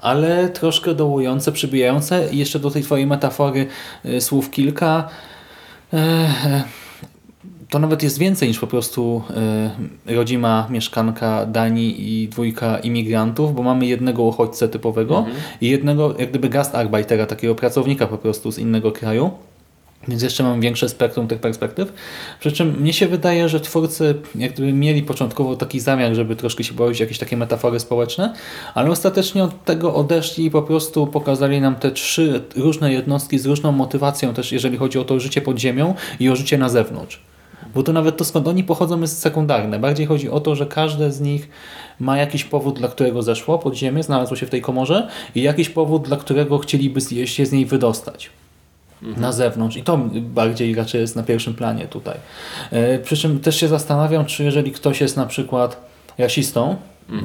[0.00, 3.66] ale troszkę dołujące, przybijające i jeszcze do tej twojej metafory
[4.04, 5.08] y, słów kilka.
[5.94, 6.64] E,
[7.70, 9.22] to nawet jest więcej niż po prostu
[10.06, 15.26] y, rodzima mieszkanka Danii i dwójka imigrantów, bo mamy jednego uchodźcę typowego
[15.60, 19.30] i jednego jak gdyby gastarbeitera, takiego pracownika po prostu z innego kraju.
[20.08, 21.92] Więc jeszcze mam większe spektrum tych perspektyw.
[22.40, 26.64] Przy czym mnie się wydaje, że twórcy jak gdyby mieli początkowo taki zamiar, żeby troszkę
[26.64, 28.34] się bawić jakieś takie metafory społeczne,
[28.74, 33.46] ale ostatecznie od tego odeszli i po prostu pokazali nam te trzy różne jednostki z
[33.46, 37.20] różną motywacją też, jeżeli chodzi o to życie pod ziemią i o życie na zewnątrz.
[37.74, 39.78] Bo to nawet to skąd oni pochodzą jest sekundarne.
[39.78, 41.48] Bardziej chodzi o to, że każde z nich
[42.00, 45.68] ma jakiś powód, dla którego zeszło pod ziemię, znalazło się w tej komorze i jakiś
[45.68, 48.30] powód, dla którego chcieliby się z niej wydostać
[49.16, 52.16] na zewnątrz i to bardziej raczej jest na pierwszym planie tutaj.
[52.70, 55.86] E, Przy czym też się zastanawiam, czy jeżeli ktoś jest na przykład
[56.18, 56.76] rasistą,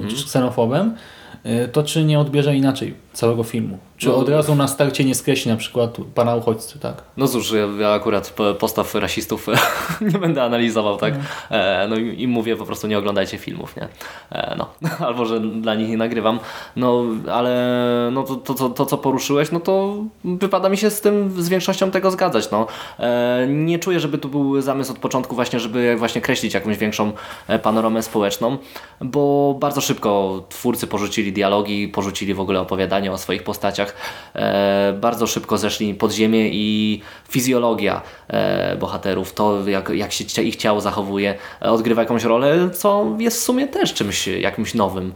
[0.09, 0.95] czy ksenofobem,
[1.43, 3.77] e, to czy nie odbierze inaczej całego filmu.
[3.99, 4.15] Czy No.
[4.15, 7.03] od razu na starcie nie skreśli na przykład pana uchodźcy, tak?
[7.17, 9.47] No cóż, ja, akurat po- postaw rasistów
[10.13, 11.13] nie będę analizował, tak?
[11.51, 13.87] E, no i, i mówię po prostu nie oglądajcie filmów, nie?
[14.31, 14.67] E, no,
[15.07, 16.39] albo że dla nich nie nagrywam.
[16.75, 17.79] No, ale
[18.11, 19.93] no to, to, to, to, co poruszyłeś, no to
[20.23, 22.67] wypada mi się z tym, z większością tego zgadzać, no.
[22.99, 27.11] E, nie czuję, żeby tu był zamysł od początku właśnie, żeby właśnie kreślić jakąś większą
[27.47, 28.57] e, panoramę społeczną,
[29.01, 33.88] bo bardzo szybko twórcy porzucili dialogi, porzucili w ogóle opowiadanie o swoich postaciach,
[34.35, 40.55] e, bardzo szybko zeszli pod ziemię i fizjologia e, bohaterów, to jak, jak się ich
[40.55, 45.13] ciało zachowuje, e, odgrywa jakąś rolę, co jest w sumie też czymś jakimś nowym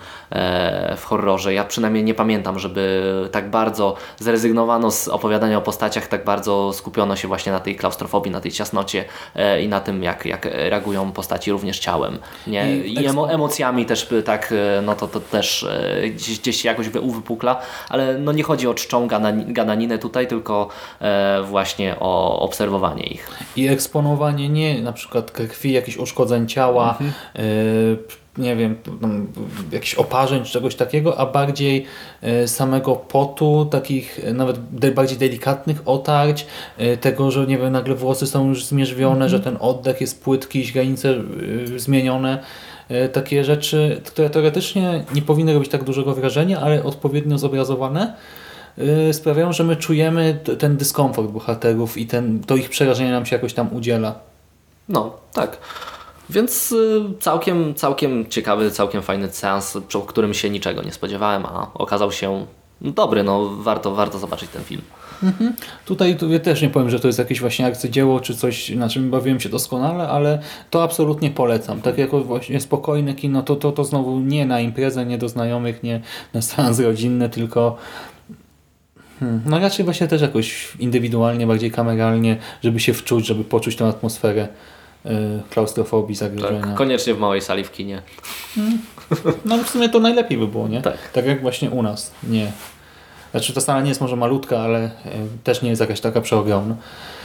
[0.97, 1.53] w horrorze.
[1.53, 7.15] Ja przynajmniej nie pamiętam, żeby tak bardzo zrezygnowano z opowiadania o postaciach, tak bardzo skupiono
[7.15, 9.05] się właśnie na tej klaustrofobii, na tej ciasnocie
[9.61, 12.17] i na tym, jak, jak reagują postaci również ciałem.
[12.47, 12.77] Nie?
[12.77, 14.53] I I emo, emocjami też by tak,
[14.83, 15.67] no to, to też
[16.15, 20.27] gdzieś, gdzieś się jakoś wy- uwypukla, ale no nie chodzi o czczą ganani- gadaninę tutaj,
[20.27, 20.67] tylko
[21.01, 23.29] e, właśnie o obserwowanie ich.
[23.55, 27.11] I eksponowanie nie na przykład krwi, jakichś uszkodzeń ciała, Mhm.
[27.45, 27.97] y,
[28.37, 28.75] nie wiem,
[29.71, 31.85] jakichś oparzeń czy czegoś takiego, a bardziej
[32.43, 34.59] y, samego potu, takich nawet
[34.93, 36.45] bardziej delikatnych otarć,
[37.01, 41.09] tego, że nie wiem, nagle włosy są już zmierzwione, że ten oddech jest płytki, źrenice
[41.73, 42.43] y, zmienione.
[43.13, 48.13] Takie rzeczy, które teoretycznie nie powinny robić tak dużego wrażenia, ale odpowiednio zobrazowane
[49.11, 53.53] sprawiają, że my czujemy ten dyskomfort bohaterów i ten, to ich przerażenie nam się jakoś
[53.53, 54.19] tam udziela.
[54.89, 55.57] No, tak.
[56.29, 61.71] Więc y, całkiem, całkiem ciekawy, całkiem fajny seans, przy którym się niczego nie spodziewałem, a
[61.73, 62.45] okazał się
[62.81, 63.23] dobry.
[63.23, 64.81] No, warto, warto zobaczyć ten film.
[65.85, 68.89] Tutaj tu ja też nie powiem, że to jest jakieś właśnie arcydzieło czy coś, na
[68.89, 71.81] czym bawiłem się doskonale, ale to absolutnie polecam.
[71.81, 75.83] Tak jako właśnie spokojne kino, to, to, to znowu nie na imprezę, nie do znajomych,
[75.83, 76.01] nie
[76.33, 77.77] na seans rodzinny, tylko
[79.19, 83.87] hmm, no raczej właśnie też jakoś indywidualnie, bardziej kameralnie, żeby się wczuć, żeby poczuć tą
[83.87, 84.47] atmosferę
[85.05, 85.09] y,
[85.49, 86.61] klaustrofobii, zagrożenia.
[86.61, 88.01] Tak, koniecznie w małej sali w kinie.
[89.45, 90.81] No w sumie to najlepiej by było, nie?
[90.81, 91.11] Tak.
[91.13, 92.11] Tak jak właśnie u nas.
[92.23, 92.51] Nie.
[93.33, 94.89] Znaczy ta sala nie jest może malutka, ale y,
[95.43, 96.75] też nie jest jakaś taka przeogromna.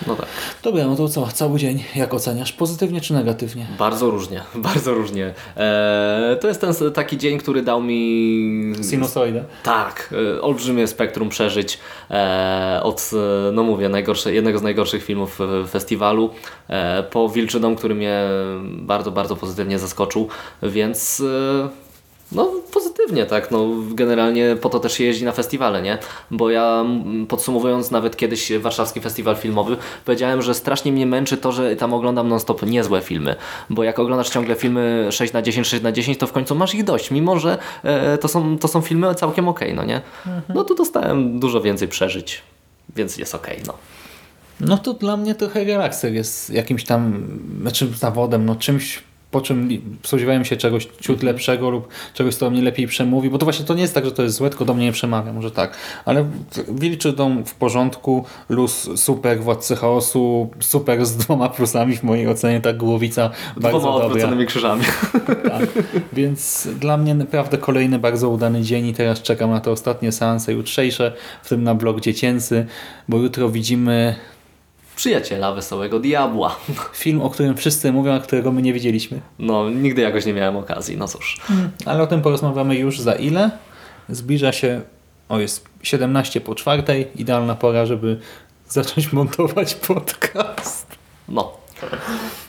[0.06, 0.26] No tak.
[0.62, 1.26] Dobra, no to co?
[1.26, 2.52] Cały dzień jak oceniasz?
[2.52, 3.66] Pozytywnie czy negatywnie?
[3.78, 5.34] Bardzo różnie, bardzo różnie.
[5.56, 9.44] Eee, to jest ten taki dzień, który dał mi Sinusoidę.
[9.62, 11.78] Tak, e, olbrzymie spektrum przeżyć
[12.10, 13.10] e, od,
[13.48, 16.30] e, no mówię, najgorsze, jednego z najgorszych filmów e, festiwalu
[16.68, 18.22] e, po Wilczy Dom, który mnie
[18.64, 20.28] bardzo, bardzo pozytywnie zaskoczył,
[20.62, 21.22] więc
[21.64, 21.87] e,
[22.32, 25.98] no pozytywnie, tak, no generalnie po to też się jeździ na festiwale, nie?
[26.30, 26.84] Bo ja
[27.28, 32.28] podsumowując nawet kiedyś warszawski festiwal filmowy, powiedziałem, że strasznie mnie męczy to, że tam oglądam
[32.28, 33.36] non-stop niezłe filmy,
[33.70, 36.74] bo jak oglądasz ciągle filmy 6 na 10, 6 na 10, to w końcu masz
[36.74, 40.00] ich dość, mimo że e, to, są, to są filmy całkiem okej, no nie?
[40.54, 42.42] No tu dostałem dużo więcej przeżyć,
[42.96, 43.74] więc jest okej, no.
[44.60, 47.26] No to dla mnie trochę relakser jest jakimś tam,
[47.60, 49.68] znaczy zawodem, no czymś po czym
[50.02, 53.64] spodziewałem się czegoś ciut lepszego lub czegoś, co do mnie lepiej przemówi, bo to właśnie
[53.64, 55.76] to nie jest tak, że to jest złe, tylko do mnie nie przemawia, może tak.
[56.04, 56.24] Ale
[56.68, 62.60] Wilczy Dom w porządku, Luz super, Władcy Chaosu super z dwoma plusami w mojej ocenie,
[62.60, 64.06] ta głowica bardzo Dwoma dobra.
[64.06, 64.82] odwróconymi krzyżami.
[65.48, 65.68] Tak.
[66.12, 70.52] Więc dla mnie naprawdę kolejny bardzo udany dzień i teraz czekam na te ostatnie seanse
[70.52, 71.12] jutrzejsze,
[71.42, 72.66] w tym na blog dziecięcy,
[73.08, 74.14] bo jutro widzimy
[74.98, 76.56] Przyjaciela Wesołego Diabła.
[76.94, 79.20] film, o którym wszyscy mówią, a którego my nie widzieliśmy.
[79.38, 81.40] No, nigdy jakoś nie miałem okazji, no cóż.
[81.86, 83.50] Ale o tym porozmawiamy już za ile.
[84.08, 84.80] Zbliża się,
[85.28, 88.20] o jest 17 po czwartej, idealna pora, żeby
[88.68, 90.86] zacząć montować podcast.
[91.28, 91.52] No.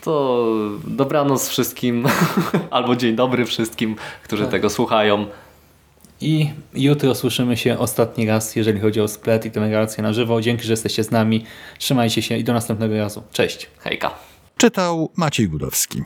[0.03, 0.45] To
[0.87, 2.05] dobranoc wszystkim,
[2.71, 5.25] albo dzień dobry wszystkim, którzy tego słuchają.
[6.21, 10.41] I jutro słyszymy się ostatni raz, jeżeli chodzi o splet i tę relację na żywo.
[10.41, 11.45] Dzięki, że jesteście z nami.
[11.77, 13.23] Trzymajcie się i do następnego razu.
[13.31, 13.67] Cześć.
[13.79, 14.11] Hejka.
[14.57, 15.97] Czytał Maciej Gudowski.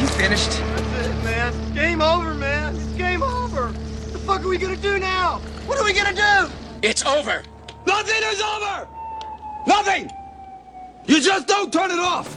[0.00, 0.50] You finished?
[0.50, 1.52] That's it, man.
[1.52, 2.74] It's game over, man.
[2.76, 3.62] It's game over.
[3.62, 5.40] What the fuck are we gonna do now?
[5.66, 6.50] What are we gonna do?
[6.82, 7.42] It's over.
[7.86, 8.86] Nothing is over!
[9.66, 10.10] Nothing!
[11.06, 12.36] You just don't turn it off!